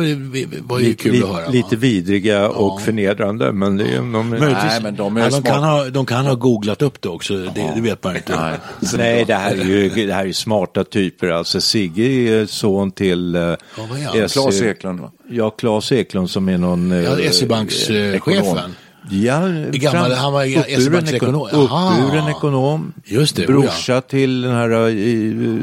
var 0.68 0.80
ju 0.80 0.86
Lite, 0.86 1.04
kul 1.04 1.12
lite, 1.12 1.26
att 1.28 1.34
höra. 1.34 1.46
va? 1.46 1.52
lite 1.52 1.76
vidriga 1.76 2.50
och 2.50 2.82
förnedrande, 2.82 3.52
men 3.52 3.78
det 3.78 3.84
är 3.84 3.98
de... 3.98 4.30
Nej, 4.30 4.82
men 4.84 4.96
de 4.96 5.18
är 5.18 5.22
ja, 5.22 5.30
de, 5.30 5.42
kan 5.44 5.64
ha, 5.64 5.90
de 5.90 6.06
kan 6.06 6.26
ha 6.26 6.36
googlat 6.36 6.82
upp 6.82 7.02
det 7.02 7.10
också, 7.10 7.34
det, 7.38 7.72
det 7.76 7.82
vet 7.82 8.04
man 8.04 8.16
inte. 8.16 8.36
Nej. 8.40 8.58
Nej, 8.98 9.26
det 9.28 9.34
här, 9.36 9.52
är 9.56 9.64
ju, 9.66 9.90
det 10.08 10.14
här 10.14 10.26
är 10.28 10.32
smarta 10.34 10.84
typer. 10.84 11.28
Alltså 11.30 11.62
Sigge 11.62 12.04
är 12.04 12.46
son 12.46 12.92
till... 12.92 13.36
eh, 13.36 13.42
vad 13.42 14.00
är 14.00 14.20
han? 14.20 14.28
Claes 14.30 14.62
Eklund 14.62 15.00
va? 15.00 15.12
Ja, 15.30 15.50
Claes 15.50 15.92
Eklund 15.92 16.30
som 16.30 16.50
är 16.50 16.58
någon... 16.58 16.92
eh, 16.92 16.98
Ja, 17.04 17.12
ekonom. 17.20 17.32
SE-bankschefen. 17.34 18.76
Ja, 19.10 19.40
Gammal- 19.72 20.12
han 20.14 20.34
var 20.34 20.46
uppburen 20.46 21.08
ekonom. 21.16 21.48
Uppburen 21.52 22.28
ekonom. 22.30 22.94
Just 23.06 23.36
det, 23.36 23.48
Brorsa 23.48 24.02
till 24.02 24.42
den 24.42 24.52
här 24.56 24.70
uh, 24.72 25.62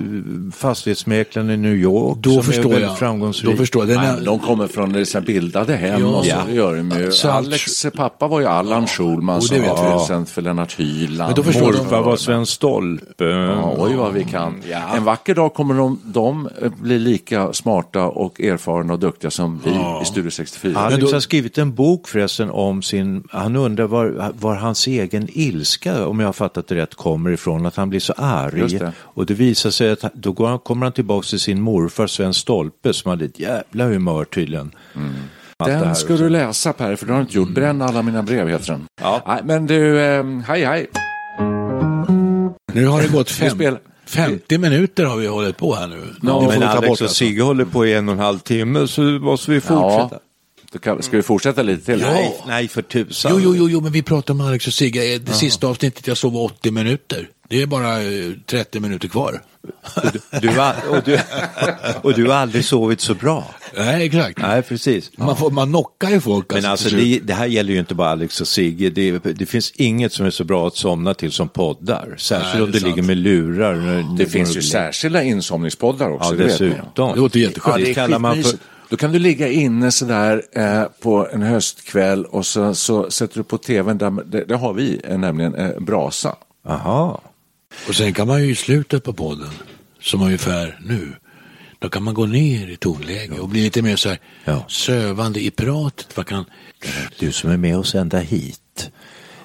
fastighetsmäklaren 0.53 1.50
i 1.50 1.57
New 1.57 1.74
York. 1.74 2.18
Då 2.20 2.31
som 2.31 2.42
förstår 2.42 2.81
jag. 2.81 2.98
framgångsrik. 2.98 3.50
Då 3.50 3.57
förstår 3.57 3.83
jag. 3.83 3.88
Den 3.88 3.96
Nej, 3.98 4.09
är, 4.09 4.14
men 4.14 4.24
de 4.24 4.38
kommer 4.38 4.66
från 4.66 4.92
liksom 4.92 5.24
bildade 5.24 5.76
hem 5.76 6.00
Ja. 6.00 6.07
och 6.07 6.24
så 6.24 6.31
Ja. 6.48 6.55
gör 6.55 6.76
de 6.76 6.90
ju. 7.00 7.12
Så 7.12 7.31
Alex 7.31 7.87
pappa 7.96 8.29
var 8.29 8.40
ju 8.40 8.46
Allan 8.46 8.87
Schulman 8.87 9.40
det 9.40 9.46
som 9.46 9.61
vet 9.61 9.68
var 9.68 9.90
producent 9.90 10.31
för 10.31 10.42
Lennart 10.42 10.79
Hyland. 10.81 11.29
Men 11.29 11.35
då 11.37 11.42
förstår 11.42 11.72
de- 11.72 11.79
Morfar 11.79 12.03
var 12.03 12.16
Sven 12.16 12.46
Stolpe. 12.46 13.24
Ja, 13.24 13.74
oj 13.79 13.94
vad 13.94 14.12
vi 14.12 14.24
kan. 14.24 14.55
En 14.96 15.05
vacker 15.05 15.35
dag 15.35 15.55
kommer 15.55 15.74
de, 15.74 16.00
de 16.05 16.48
eh, 16.62 16.70
bli 16.81 16.98
lika 16.98 17.53
smarta 17.53 18.05
och 18.05 18.40
erfarna 18.40 18.92
och 18.92 18.98
duktiga 18.98 19.31
som 19.31 19.61
vi 19.64 19.70
i 20.03 20.05
Studio 20.05 20.31
64. 20.31 20.79
Alex 20.79 21.00
då- 21.11 21.12
har 21.16 21.20
skrivit 21.20 21.59
en 21.59 21.74
bok 21.74 22.09
förresten 22.09 22.50
om 22.50 22.83
sin, 22.83 23.24
han 23.31 23.57
undrar 23.57 23.85
var, 23.85 24.33
var 24.35 24.55
hans 24.55 24.87
egen 24.87 25.29
ilska, 25.33 26.07
om 26.07 26.21
jag 26.21 26.29
har 26.29 26.33
fattat 26.33 26.66
det 26.69 26.75
rätt, 26.75 26.95
kommer 26.95 27.31
ifrån. 27.31 27.66
Att 27.66 27.77
han 27.77 27.90
blir 27.90 28.01
så 28.01 28.12
arg. 28.16 28.79
Det. 28.79 28.93
Och 28.99 29.27
det 29.27 29.35
visar 29.35 29.71
sig 29.71 29.90
att 29.90 30.14
då 30.14 30.33
går 30.33 30.49
han, 30.49 30.59
kommer 30.59 30.87
han 30.87 30.93
tillbaka 30.93 31.27
till 31.27 31.40
sin 31.40 31.61
morfar 31.61 32.07
Sven 32.07 32.35
Stolpe 32.35 32.93
som 32.93 33.11
hade 33.11 33.25
ett 33.25 33.38
jävla 33.38 33.85
humör 33.85 34.25
tydligen. 34.25 34.75
Här 35.64 35.81
Den 35.85 35.95
ska 35.95 36.16
du 36.16 36.29
läsa 36.29 36.73
Per, 36.73 36.97
för 36.97 37.07
det 37.07 37.12
har 37.12 37.19
du 37.19 37.23
inte 37.23 37.37
gjort. 37.37 37.51
Bränn 37.51 37.83
alla 37.83 38.03
mina 38.03 38.23
brev 38.23 38.49
heter 38.49 38.73
den. 38.73 38.85
Ja. 39.01 39.23
Nej, 39.27 39.40
men 39.45 39.66
du, 39.66 40.01
eh, 40.01 40.25
hej 40.47 40.64
hej. 40.64 40.87
nu 42.73 42.87
har 42.87 43.03
det 43.03 43.09
gått 43.09 43.31
fem, 43.31 43.51
spelar- 43.51 43.81
50 44.07 44.59
minuter 44.59 45.05
har 45.05 45.16
vi 45.16 45.27
hållit 45.27 45.57
på 45.57 45.75
här 45.75 45.87
nu. 45.87 45.97
Får 45.97 46.51
Men 46.51 46.61
ta 46.61 46.66
Alex 46.66 46.88
bort 46.88 47.01
och. 47.01 47.11
Sigge 47.11 47.43
håller 47.43 47.64
på 47.64 47.87
i 47.87 47.95
en 47.95 48.09
och 48.09 48.12
en 48.14 48.19
halv 48.21 48.38
timme 48.38 48.87
så 48.88 49.03
måste 49.03 49.51
vi 49.51 49.61
fortsätta. 49.61 50.09
Ja, 50.11 50.21
kan, 50.78 51.02
ska 51.02 51.16
vi 51.16 51.22
fortsätta 51.22 51.62
lite 51.62 51.85
till? 51.85 52.00
Nej, 52.00 52.35
nej 52.46 52.68
för 52.68 52.83
tusan. 52.83 53.33
Jo, 53.35 53.40
jo, 53.42 53.54
jo, 53.56 53.68
jo, 53.70 53.80
men 53.80 53.92
vi 53.92 54.02
pratar 54.02 54.35
om 54.35 54.40
Alex 54.40 54.66
och 54.66 54.72
Sigge. 54.72 55.18
Det 55.18 55.33
sista 55.33 55.66
avsnittet 55.66 56.06
jag 56.06 56.16
såg 56.16 56.33
var 56.33 56.44
80 56.44 56.70
minuter. 56.70 57.28
Det 57.48 57.62
är 57.62 57.66
bara 57.66 58.02
eh, 58.02 58.33
30 58.46 58.80
minuter 58.80 59.09
kvar. 59.09 59.42
Du, 60.42 60.48
har- 60.48 60.74
och, 60.90 61.02
du, 61.04 61.18
och 62.02 62.14
du 62.14 62.26
har 62.26 62.35
aldrig 62.35 62.64
sovit 62.64 63.00
så 63.00 63.14
bra. 63.14 63.54
Nej, 63.76 64.06
exakt. 64.06 64.38
Nej, 64.38 64.62
precis. 64.62 65.11
Man, 65.18 65.37
får, 65.37 65.50
man 65.50 65.68
knockar 65.68 66.11
ju 66.11 66.20
folk. 66.20 66.52
Men 66.54 66.64
alltså 66.64 66.88
slut. 66.88 67.20
det, 67.22 67.26
det 67.26 67.35
här 67.35 67.46
gäller 67.46 67.72
ju 67.72 67.78
inte 67.78 67.94
bara 67.94 68.09
Alex 68.11 68.40
och 68.40 68.48
Sigge. 68.48 68.90
Det, 68.90 69.18
det 69.18 69.46
finns 69.46 69.70
inget 69.70 70.12
som 70.12 70.26
är 70.26 70.30
så 70.30 70.44
bra 70.44 70.66
att 70.66 70.76
somna 70.76 71.14
till 71.14 71.33
som 71.33 71.48
poddar. 71.48 72.14
Särskilt 72.18 72.54
Nej, 72.54 72.62
om 72.62 72.70
det 72.72 72.78
du 72.78 72.85
ligger 72.87 73.02
med 73.02 73.16
lurar. 73.16 73.74
när- 73.76 74.16
Det 74.18 74.26
finns 74.26 74.56
ju 74.56 74.62
särskilda 74.62 75.22
insomningspoddar 75.22 76.11
också. 76.11 76.30
Ja, 76.33 76.37
det 76.37 76.44
dessutom. 76.44 77.14
Det 77.14 77.20
låter 77.20 77.40
jätteskönt. 77.40 77.76
det 77.76 77.85
det 77.85 77.94
kallar 77.94 78.18
man 78.18 78.42
för... 78.42 78.52
Då 78.90 78.96
kan 78.96 79.12
du 79.12 79.18
ligga 79.18 79.48
inne 79.48 79.90
sådär 79.90 80.42
eh, 80.53 80.85
på 81.00 81.29
en 81.33 81.42
höstkväll 81.42 82.24
och 82.24 82.46
så, 82.46 82.74
så 82.74 83.11
sätter 83.11 83.37
du 83.37 83.44
på 83.44 83.59
tvn, 83.59 83.98
där, 83.98 84.11
det, 84.24 84.44
det 84.44 84.57
har 84.57 84.72
vi 84.72 85.00
eh, 85.05 85.18
nämligen, 85.18 85.55
eh, 85.55 85.81
brasa. 85.81 86.37
Aha. 86.66 87.22
Och 87.88 87.94
sen 87.94 88.12
kan 88.14 88.26
man 88.26 88.42
ju 88.42 88.50
i 88.50 88.55
slutet 88.55 89.05
på 89.05 89.12
podden, 89.12 89.50
som 90.00 90.22
ungefär 90.22 90.81
nu, 90.85 91.12
då 91.79 91.88
kan 91.88 92.03
man 92.03 92.14
gå 92.14 92.26
ner 92.26 92.68
i 92.68 92.76
tonläge 92.76 93.38
och 93.40 93.48
bli 93.48 93.62
lite 93.62 93.83
mer 93.83 93.96
så 93.96 94.09
här 94.09 94.18
Ja. 94.44 94.64
sövande 94.68 95.40
i 95.40 95.50
pratet. 95.50 96.16
Man 96.16 96.24
kan, 96.24 96.44
Du 97.18 97.33
som 97.33 97.50
är 97.50 97.57
med 97.57 97.79
oss 97.79 97.94
ända 97.94 98.18
hit. 98.18 98.90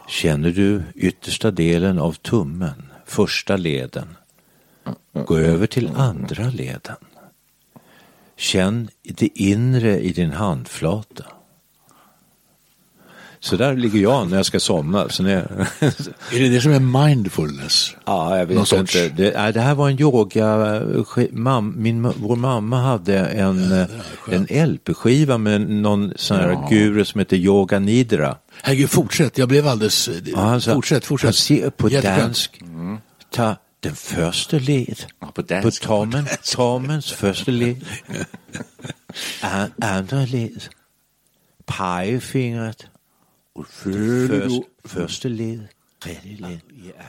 Känner 0.07 0.49
du 0.51 0.83
yttersta 0.95 1.51
delen 1.51 1.99
av 1.99 2.13
tummen, 2.13 2.91
första 3.05 3.57
leden? 3.57 4.15
Gå 5.25 5.37
över 5.37 5.67
till 5.67 5.89
andra 5.95 6.49
leden. 6.49 6.95
Känn 8.37 8.89
det 9.03 9.29
inre 9.41 9.99
i 9.99 10.11
din 10.13 10.31
handflata. 10.31 11.23
Så 13.39 13.55
där 13.57 13.75
ligger 13.75 13.99
jag 13.99 14.29
när 14.29 14.37
jag 14.37 14.45
ska 14.45 14.59
somna. 14.59 15.09
Så 15.09 15.23
när 15.23 15.31
jag... 15.33 15.41
är 16.33 16.39
det 16.39 16.49
det 16.49 16.61
som 16.61 16.71
är 16.71 17.05
mindfulness? 17.07 17.95
Ja, 18.05 18.37
jag 18.37 18.47
Någon 18.49 18.57
vet 18.57 18.67
sorts- 18.67 18.95
inte. 19.03 19.09
Det, 19.23 19.33
nej, 19.37 19.53
det 19.53 19.61
här 19.61 19.75
var 19.75 19.89
en 19.89 20.01
yoga... 20.01 20.45
sk- 21.03 21.29
Mam, 21.31 21.73
min, 21.77 22.01
vår 22.17 22.35
mamma 22.35 22.81
hade 22.81 23.19
en, 23.19 23.71
eh, 23.81 23.87
en 24.31 24.69
LP-skiva 24.71 25.37
med 25.37 25.61
någon 25.69 26.13
sån 26.15 26.37
här 26.37 26.69
guru 26.69 27.05
som 27.05 27.19
heter 27.19 27.37
Yoga 27.37 27.79
Nidra. 27.79 28.35
Herregud, 28.61 28.89
fortsätt. 28.89 29.37
Jag 29.37 29.49
blev 29.49 29.67
alldeles... 29.67 30.09
Ja, 30.25 30.39
han 30.39 30.61
sa, 30.61 30.73
fortsätt, 30.73 31.05
fortsätt. 31.05 31.27
Han 31.27 31.33
ser 31.33 31.69
på 31.69 31.89
Jätteskönt. 31.89 32.21
dansk. 32.21 32.61
Ta 33.31 33.55
den 33.85 33.95
första 33.95 34.57
led. 34.57 35.05
Ja, 35.19 35.27
på 35.27 35.31
På 35.33 35.41
dansk. 35.41 35.83
tommen, 35.83 36.27
tommens 36.55 37.11
första 37.11 37.51
led. 37.51 37.85
An, 39.41 39.71
andra 39.81 40.25
led. 40.25 40.63
Pegefingret. 41.65 42.85
Och 43.55 43.67
först, 43.67 44.61
första 44.83 45.27
led. 45.27 45.67
Tredje 46.03 46.37
led. 46.37 46.59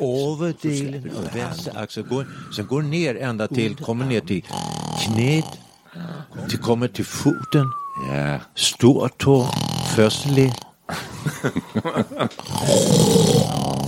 Överdelen 0.00 1.10
av 1.16 1.30
vänster 1.34 1.78
axel. 1.78 2.02
Går, 2.02 2.26
sen 2.56 2.66
går 2.66 2.82
ner 2.82 3.14
ända 3.16 3.48
till, 3.48 3.76
kommer 3.76 4.06
ner 4.06 4.20
till 4.20 4.42
knät. 5.00 5.58
Det 6.50 6.56
kommer 6.56 6.88
till 6.88 7.04
foten, 7.04 7.66
Ja. 8.12 8.40
stortå, 8.54 9.48
förstlig. 9.96 10.52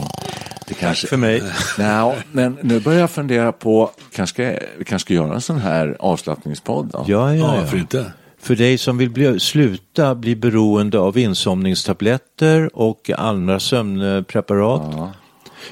Det 0.69 0.75
kanske... 0.75 1.07
För 1.07 1.17
mig. 1.17 1.43
Nå, 1.79 2.15
men 2.33 2.59
nu 2.63 2.81
börjar 2.81 3.01
jag 3.01 3.11
fundera 3.11 3.53
på, 3.53 3.91
kanske, 4.13 4.63
vi 4.79 4.85
kanske 4.85 5.07
ska 5.07 5.15
göra 5.15 5.35
en 5.35 5.41
sån 5.41 5.59
här 5.59 5.97
avslappningspodd 5.99 6.87
då? 6.87 7.05
Ja, 7.07 7.35
ja, 7.35 7.35
Ja, 7.35 7.55
ja. 7.55 7.61
varför 7.61 7.77
inte? 7.77 8.13
För 8.41 8.57
dig 8.57 8.79
som 8.79 8.99
vill 8.99 9.11
bli, 9.11 9.41
sluta 9.41 10.15
bli 10.15 10.37
beroende 10.37 10.99
av 10.99 11.19
insomningstabletter 11.19 12.71
och 12.79 13.11
andra 13.17 13.61
sömnpreparat. 13.61 15.13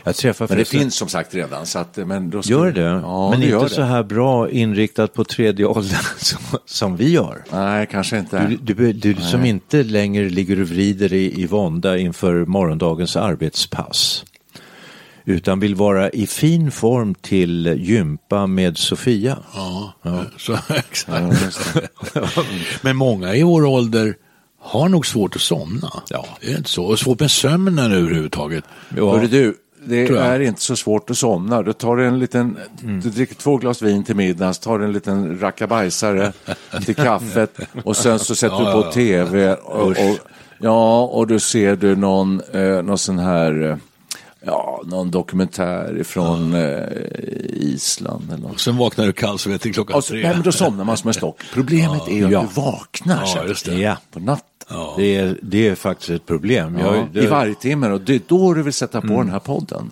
Jag 0.04 0.16
träffar 0.16 0.48
Men 0.48 0.58
det 0.58 0.64
finns 0.64 0.94
som 0.96 1.08
sagt 1.08 1.34
redan. 1.34 1.66
Så 1.66 1.78
att, 1.78 1.96
men 1.96 2.30
då 2.30 2.42
ska 2.42 2.52
Gör 2.52 2.72
det? 2.72 2.80
Ja, 2.80 3.30
men 3.30 3.40
det 3.40 3.46
inte 3.46 3.58
gör 3.58 3.68
så 3.68 3.80
det. 3.80 3.86
här 3.86 4.02
bra 4.02 4.50
inriktat 4.50 5.14
på 5.14 5.24
tredje 5.24 5.66
åldern 5.66 5.98
som, 6.18 6.40
som 6.66 6.96
vi 6.96 7.10
gör. 7.10 7.44
Nej, 7.52 7.86
kanske 7.90 8.18
inte. 8.18 8.56
Du, 8.62 8.74
du, 8.74 8.92
du 8.92 9.14
som 9.14 9.44
inte 9.44 9.82
längre 9.82 10.28
ligger 10.28 10.60
och 10.60 10.68
vrider 10.68 11.12
i, 11.12 11.42
i 11.42 11.46
vånda 11.46 11.98
inför 11.98 12.44
morgondagens 12.44 13.16
arbetspass. 13.16 14.24
Utan 15.28 15.60
vill 15.60 15.74
vara 15.74 16.10
i 16.10 16.26
fin 16.26 16.70
form 16.70 17.14
till 17.14 17.66
gympa 17.78 18.46
med 18.46 18.78
Sofia. 18.78 19.38
Ja, 19.54 19.92
Så, 20.38 20.58
exakt. 20.74 21.58
Men 22.82 22.96
många 22.96 23.34
i 23.34 23.42
vår 23.42 23.64
ålder 23.64 24.14
har 24.60 24.88
nog 24.88 25.06
svårt 25.06 25.36
att 25.36 25.42
somna. 25.42 25.92
Ja. 26.08 26.26
Det 26.40 26.52
är 26.52 26.56
inte 26.56 26.70
så. 26.70 26.84
Och 26.84 26.98
svårt 26.98 27.20
med 27.20 27.30
sömnen 27.30 27.92
överhuvudtaget. 27.92 28.64
Ja. 28.96 29.10
Hörru 29.10 29.26
du, 29.26 29.54
det 29.84 30.08
är 30.08 30.40
inte 30.40 30.60
så 30.62 30.76
svårt 30.76 31.10
att 31.10 31.18
somna. 31.18 31.62
Du 31.62 31.72
tar 31.72 31.96
en 31.96 32.18
liten, 32.18 32.58
Mm. 32.82 33.00
du 33.00 33.10
dricker 33.10 33.34
två 33.34 33.56
glas 33.56 33.82
vin 33.82 34.04
till 34.04 34.16
middagen, 34.16 34.54
så 34.54 34.62
tar 34.62 34.78
du 34.78 34.84
en 34.84 34.92
liten 34.92 35.40
rackabajsare 35.40 36.32
till 36.84 36.94
kaffet 36.94 37.58
och 37.84 37.96
sen 37.96 38.18
så 38.18 38.34
sätter 38.34 38.54
Ja, 38.56 38.60
du 38.60 38.66
ja, 38.66 38.72
på 38.82 38.88
ja. 38.88 38.92
tv 38.92 39.54
och, 39.54 39.88
och, 39.90 40.18
ja, 40.58 41.02
och 41.04 41.26
då 41.26 41.38
ser 41.38 41.76
du 41.76 41.96
någon, 41.96 42.40
eh, 42.52 42.82
någon 42.82 42.98
sån 42.98 43.18
här, 43.18 43.70
eh, 43.70 43.76
ja, 44.46 44.82
någon 44.86 45.10
dokumentär 45.10 46.00
ifrån 46.00 46.54
eh, 46.54 46.78
Island 47.52 48.24
eller 48.32 48.42
något. 48.42 48.52
Och 48.52 48.60
sen 48.60 48.76
vaknar 48.76 49.06
du 49.06 49.12
kallsvettig 49.12 49.74
klockan 49.74 50.02
så, 50.02 50.08
tre. 50.08 50.22
nej, 50.22 50.32
men 50.34 50.42
då 50.42 50.52
somnar 50.52 50.84
man 50.84 50.96
som 50.96 51.08
en 51.08 51.14
stock. 51.14 51.36
Problemet 51.54 52.08
är 52.08 52.12
ju 52.12 52.24
att 52.24 52.30
Ja. 52.32 52.40
du 52.54 52.60
vaknar 52.60 53.22
Ja, 53.36 53.44
just 53.48 53.64
det. 53.66 53.74
Ja, 53.74 53.96
på 54.12 54.20
natten. 54.20 54.76
det 54.96 55.16
är, 55.16 55.38
det 55.42 55.68
är 55.68 55.74
faktiskt 55.74 56.10
ett 56.10 56.26
problem. 56.26 56.78
Ja, 56.80 56.96
Jag, 56.96 57.06
det, 57.12 57.20
I 57.22 57.26
varje 57.26 57.54
timme 57.54 57.90
och 57.90 58.00
det 58.00 58.14
är 58.14 58.20
då 58.26 58.54
du 58.54 58.62
vill 58.62 58.72
sätta 58.72 59.00
på 59.00 59.06
den 59.08 59.30
här 59.30 59.38
podden. 59.38 59.90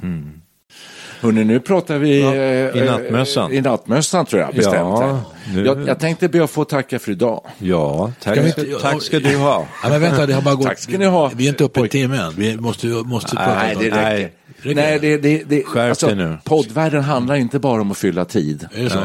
Hörrni, 1.21 1.45
nu 1.45 1.61
pratar 1.61 1.99
vi 1.99 2.21
Ja, 2.21 2.35
i 2.81 2.85
nattmössan. 2.87 3.51
eh, 3.53 3.59
I 3.59 3.61
nattmössan 3.61 4.27
tror 4.27 4.43
jag 4.43 4.55
bestämt. 4.55 4.75
Ja, 4.77 5.21
nu- 5.55 5.65
jag, 5.67 5.89
jag 5.89 6.01
tänkte 6.01 6.29
be 6.29 6.45
att 6.45 6.51
få 6.51 6.65
tacka 6.65 6.99
för 6.99 7.13
idag. 7.13 7.41
Ja, 7.59 8.13
tack, 8.23 8.35
Ska 8.53 8.63
vi 8.63 8.75
tack 8.83 9.03
ska 9.03 9.21
du 9.21 9.37
ha. 9.37 9.67
Ja, 9.83 9.89
men 9.89 10.01
vänta, 10.01 10.27
det 10.27 10.35
har 10.35 10.43
bara 10.43 10.55
gått. 10.55 10.67
Tack 10.67 10.79
ska 10.79 10.99
ni 10.99 11.05
ha. 11.07 11.31
Vi 11.35 11.45
är 11.45 11.49
inte 11.49 11.65
uppe 11.65 11.81
i 11.81 11.83
en 11.83 11.89
timme 11.89 12.17
än. 12.17 12.33
Vi 12.37 12.57
måste, 12.57 12.87
måste 12.87 13.37
prata 13.37 13.55
Nej, 13.55 13.77
det. 13.79 13.85
Räcker 13.85 13.97
Nej, 14.03 14.33
det? 14.65 14.99
det, 14.99 15.17
det, 15.17 15.45
det, 15.49 15.65
Skärp 15.65 15.89
alltså, 15.89 16.15
nu. 16.15 16.39
Poddvärlden 16.45 17.03
handlar 17.03 17.35
inte 17.35 17.59
bara 17.59 17.81
om 17.81 17.91
att 17.91 17.99
fylla 17.99 18.25
tid. 18.25 18.69
Är 18.73 18.85
det 18.85 18.91
så? 18.91 18.99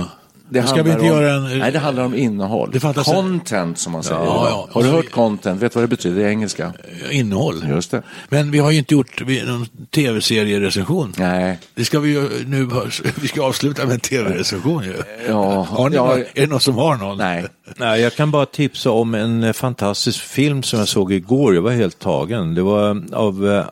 Det 0.52 0.64
Ska 0.64 0.84
vi 0.84 0.90
handlar 0.90 1.06
inte 1.06 1.16
om, 1.16 1.22
göra 1.22 1.34
en... 1.34 1.60
Nej, 1.60 1.72
det 1.72 1.80
handlar 1.80 2.04
om 2.04 2.16
innehåll. 2.16 2.70
Det 2.74 2.80
fattas- 2.80 3.06
Content 3.06 3.78
som 3.78 3.92
man 3.92 4.04
säger. 4.04 4.22
Ja, 4.22 4.48
ja. 4.50 4.68
Har 4.72 4.84
du 4.84 4.90
hört 4.90 5.12
content? 5.12 5.62
Vet 5.62 5.74
du 5.74 5.80
vad 5.80 5.84
det 5.84 5.88
betyder 5.88 6.22
i 6.22 6.26
engelska? 6.26 6.74
Innehåll. 7.12 7.66
Just 7.70 7.92
det. 7.92 8.02
Men 8.30 8.52
vi 8.52 8.60
har 8.60 8.72
ju 8.72 8.78
inte 8.78 8.94
gjort 8.94 9.22
någon 9.48 9.66
tv-serierecension. 9.96 11.14
Nej. 11.18 11.60
Det 11.76 11.86
ska 11.86 12.00
vi 12.00 12.10
ju 12.10 12.30
nu, 12.46 12.70
vi 13.22 13.28
ska 13.28 13.44
avsluta 13.44 13.86
med 13.86 13.94
en 13.94 14.00
tv-recension 14.00 14.84
ju. 14.84 14.96
Ja, 15.28 15.62
Har 15.70 15.90
ni 15.90 15.96
ja, 15.96 16.06
någon, 16.06 16.20
är 16.20 16.26
det 16.34 16.48
någon 16.48 16.60
som 16.60 16.76
har 16.76 16.96
någon? 16.96 17.18
Nej. 17.18 17.46
Nej, 17.78 18.02
jag 18.02 18.16
kan 18.16 18.32
bara 18.32 18.46
tipsa 18.46 18.92
om 18.92 19.14
en 19.14 19.44
eh, 19.44 19.54
fantastisk 19.54 20.20
film 20.24 20.64
som 20.64 20.80
jag 20.80 20.88
såg 20.88 21.14
igår. 21.14 21.56
Jag 21.56 21.62
var 21.62 21.72
helt 21.72 22.00
tagen. 22.00 22.56
Det 22.56 22.62
var 22.62 22.90
eh, 22.90 22.96
av 23.14 23.64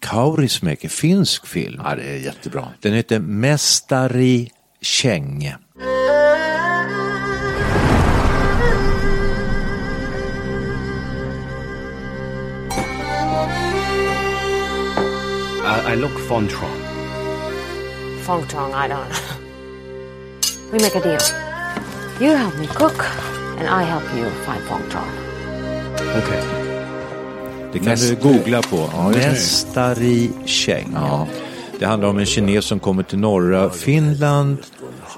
Kaurismäki, 0.00 0.88
finsk 0.88 1.46
film. 1.46 1.80
Ja, 1.84 1.94
det 1.94 2.02
är 2.02 2.16
jättebra. 2.18 2.68
Den 2.80 2.92
heter 2.92 3.18
Mästari 3.18 4.50
Käng. 4.80 5.54
I, 15.64 15.92
I 15.92 15.96
look 15.96 16.18
Fontron. 16.28 16.70
Fong 18.22 18.46
Tong, 18.46 18.74
I 18.74 18.88
don't 18.88 19.08
know. 19.08 19.16
We 20.72 20.78
make 20.78 20.94
a 20.94 21.00
deal. 21.00 21.20
You 22.20 22.36
help 22.36 22.56
me 22.58 22.66
cook, 22.66 23.04
and 23.58 23.68
I 23.68 23.82
help 23.82 24.04
you 24.14 24.30
find 24.44 24.62
Fong 24.64 24.88
Tong. 24.90 25.08
Okay. 26.16 26.79
Det 27.72 27.78
kan 27.78 27.88
Mäst- 27.88 28.08
du 28.10 28.28
googla 28.28 28.62
på. 28.62 28.76
Ja. 28.92 29.08
Mästari 29.08 30.30
Käng. 30.44 30.90
Ja. 30.94 31.26
Det 31.78 31.86
handlar 31.86 32.08
om 32.08 32.18
en 32.18 32.26
kines 32.26 32.64
som 32.64 32.78
kommer 32.80 33.02
till 33.02 33.18
norra 33.18 33.70
Finland 33.70 34.56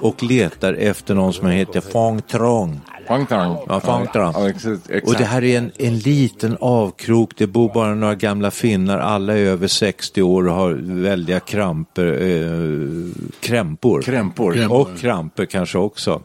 och 0.01 0.23
letar 0.23 0.73
efter 0.73 1.15
någon 1.15 1.33
som 1.33 1.47
heter 1.47 1.81
Fong 1.81 2.21
Trong. 2.21 2.79
Fang 3.07 3.25
Tang. 3.25 3.57
Ja, 3.67 3.79
Fang 3.79 4.07
Tang. 4.07 4.33
Ja. 4.33 4.99
Och 5.05 5.13
det 5.17 5.23
här 5.25 5.43
är 5.43 5.57
en, 5.57 5.71
en 5.77 5.97
liten 5.97 6.57
avkrok, 6.59 7.31
det 7.37 7.47
bor 7.47 7.73
bara 7.73 7.95
några 7.95 8.15
gamla 8.15 8.51
finnar, 8.51 8.97
alla 8.99 9.33
är 9.33 9.37
över 9.37 9.67
60 9.67 10.21
år 10.21 10.47
och 10.47 10.53
har 10.55 10.71
väldiga 11.03 11.39
kramper, 11.39 12.05
eh, 12.05 13.27
krämpor. 13.39 14.01
Krämpor. 14.01 14.53
Krämpor. 14.53 14.81
Och 14.81 14.97
kramper 14.97 15.45
kanske 15.45 15.77
också. 15.77 16.21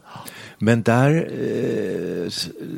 Men 0.61 0.81
där, 0.81 1.15
eh, 1.15 2.31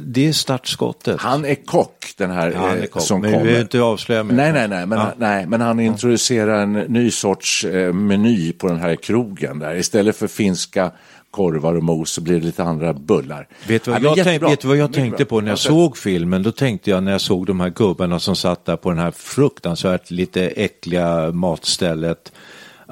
det 0.05 0.27
är 0.27 0.31
startskottet. 0.33 1.19
Han 1.21 1.45
är 1.45 1.55
kock, 1.55 2.13
den 2.17 2.31
här 2.31 2.51
Ja, 2.51 2.59
han 2.59 2.69
är 2.77 2.81
eh, 2.81 2.85
kock. 2.85 3.01
som 3.03 3.21
Men 3.21 3.29
vi 3.29 3.33
kommer. 3.33 3.43
behöver 3.45 3.61
inte 3.63 3.81
avslöja 3.81 4.23
mer. 4.23 4.35
Nej, 4.35 4.53
nej, 4.53 4.67
nej, 4.67 4.85
men, 4.85 4.99
Ja. 4.99 5.13
nej, 5.17 5.45
men 5.47 5.61
han 5.61 5.79
introducerar 5.79 6.61
en 6.63 6.73
ny 6.73 7.11
sorts 7.11 7.65
eh, 7.65 7.93
meny 7.93 8.51
på 8.53 8.67
den 8.67 8.79
här 8.79 8.95
krogen 8.95 9.59
där. 9.59 9.75
Istället 9.75 10.15
för 10.15 10.27
finska 10.27 10.91
korvar 11.31 11.73
och 11.75 11.83
mos 11.83 12.11
så 12.11 12.21
blir 12.21 12.39
det 12.39 12.45
lite 12.45 12.63
andra 12.63 12.93
bullar. 12.93 13.47
Vet 13.67 13.83
du 13.83 13.91
vad, 13.91 13.99
Ja, 14.03 14.09
men 14.09 14.17
jag, 14.17 14.25
tänkte, 14.25 14.31
jättebra. 14.31 14.49
vet 14.49 14.65
vad 14.65 14.77
jag 14.77 14.93
tänkte 14.93 15.25
på 15.25 15.41
när 15.41 15.49
jag 15.51 15.59
såg 15.59 15.97
filmen? 15.97 16.43
Då 16.43 16.51
tänkte 16.51 16.89
jag 16.89 17.03
när 17.03 17.11
jag 17.11 17.21
såg 17.21 17.45
de 17.45 17.59
här 17.59 17.69
gubbarna 17.69 18.19
som 18.19 18.35
satt 18.35 18.65
där 18.65 18.75
på 18.75 18.89
den 18.89 18.99
här 18.99 19.11
fruktansvärt 19.11 20.11
lite 20.11 20.47
äckliga 20.47 21.31
matstället 21.31 22.31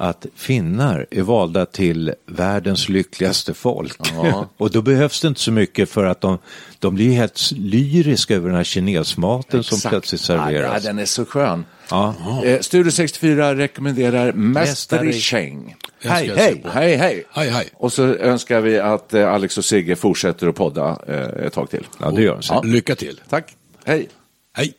att 0.01 0.25
finnar 0.35 1.05
är 1.11 1.21
valda 1.21 1.65
till 1.65 2.13
världens 2.25 2.89
lyckligaste 2.89 3.53
folk. 3.53 3.97
och 4.57 4.71
då 4.71 4.81
behövs 4.81 5.21
det 5.21 5.27
inte 5.27 5.39
så 5.41 5.51
mycket 5.51 5.89
för 5.89 6.05
att 6.05 6.21
de, 6.21 6.37
de 6.79 6.95
blir 6.95 7.11
helt 7.11 7.51
lyriska 7.51 8.35
över 8.35 8.47
den 8.47 8.57
här 8.57 8.63
kinesmaten 8.63 9.63
som 9.63 9.75
exakt. 9.75 9.91
plötsligt 9.91 10.21
Ja, 10.21 10.25
serveras. 10.25 10.83
den 10.83 10.99
är 10.99 11.05
så 11.05 11.25
skön. 11.25 11.65
Ja. 11.89 12.15
Eh, 12.43 12.59
Studio 12.59 12.91
64 12.91 13.55
rekommenderar 13.55 14.31
Mästari- 14.31 15.11
Cheng. 15.13 15.75
Hej, 16.01 16.31
hej, 16.35 16.63
hej, 16.73 16.95
hej. 16.95 17.23
Hej, 17.31 17.49
hej. 17.49 17.69
Och 17.73 17.93
så 17.93 18.03
önskar 18.03 18.61
vi 18.61 18.79
att 18.79 19.13
eh, 19.13 19.33
Alex 19.33 19.57
och 19.57 19.65
Sigge 19.65 19.95
fortsätter 19.95 20.47
att 20.47 20.55
podda 20.55 20.99
eh, 21.07 21.45
ett 21.45 21.53
tag 21.53 21.69
till. 21.69 21.87
Ja, 21.99 22.11
det 22.11 22.21
gör 22.21 22.33
de. 22.33 22.41
Ja. 22.49 22.61
Lycka 22.65 22.95
till. 22.95 23.21
Tack, 23.29 23.55
hej. 23.85 24.09
Hej. 24.53 24.73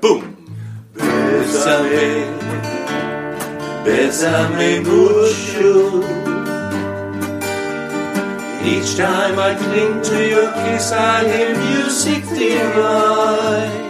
Boom! 0.00 0.24
Bésame, 3.84 4.80
mucho. 4.80 6.02
Each 8.64 8.96
time 8.96 9.38
I 9.38 9.54
cling 9.54 10.02
to 10.02 10.28
your 10.28 10.52
kiss, 10.52 10.92
I 10.92 11.24
hear 11.26 11.56
music 11.56 12.22
divine. 12.24 13.88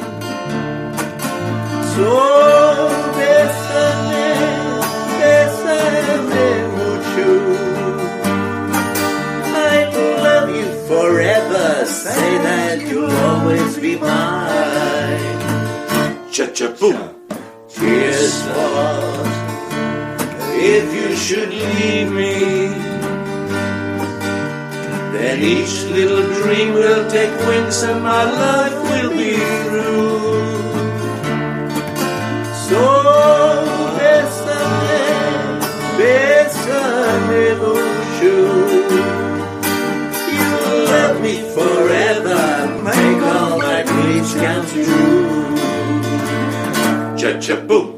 So 1.92 2.11
bésame, 3.18 4.31
bésame 5.18 6.48
mucho. 6.79 7.31
I'd 9.70 9.92
love 10.22 10.48
you 10.55 10.68
forever. 10.87 11.85
Say 11.87 12.38
that 12.46 12.81
you'll 12.87 13.11
always 13.11 13.77
be 13.79 13.96
mine. 13.96 15.38
Cha-cha-boom. 16.31 17.16
Tears 17.68 18.42
fall 18.42 19.08
if 20.77 20.87
you 20.95 21.17
should 21.17 21.49
leave 21.49 22.11
me. 22.13 22.35
Then 25.15 25.43
each 25.43 25.85
little 25.97 26.27
dream 26.41 26.75
will 26.75 27.05
take 27.11 27.35
wings 27.49 27.83
and 27.83 28.03
my 28.03 28.25
life 28.25 28.79
will 28.91 29.13
be 29.17 29.35
through. 29.65 30.29
So 32.69 32.83
bésame, 33.97 35.05
bésame 35.99 37.45
mucho. 37.63 38.37
You 40.37 40.51
love 40.93 41.17
me 41.27 41.35
forever, 41.57 42.43
make 42.89 43.23
all 43.35 43.59
my 43.59 43.83
dreams 43.91 44.31
come 44.35 44.65
true. 44.73 45.57
Cha-cha-boom. 47.17 47.98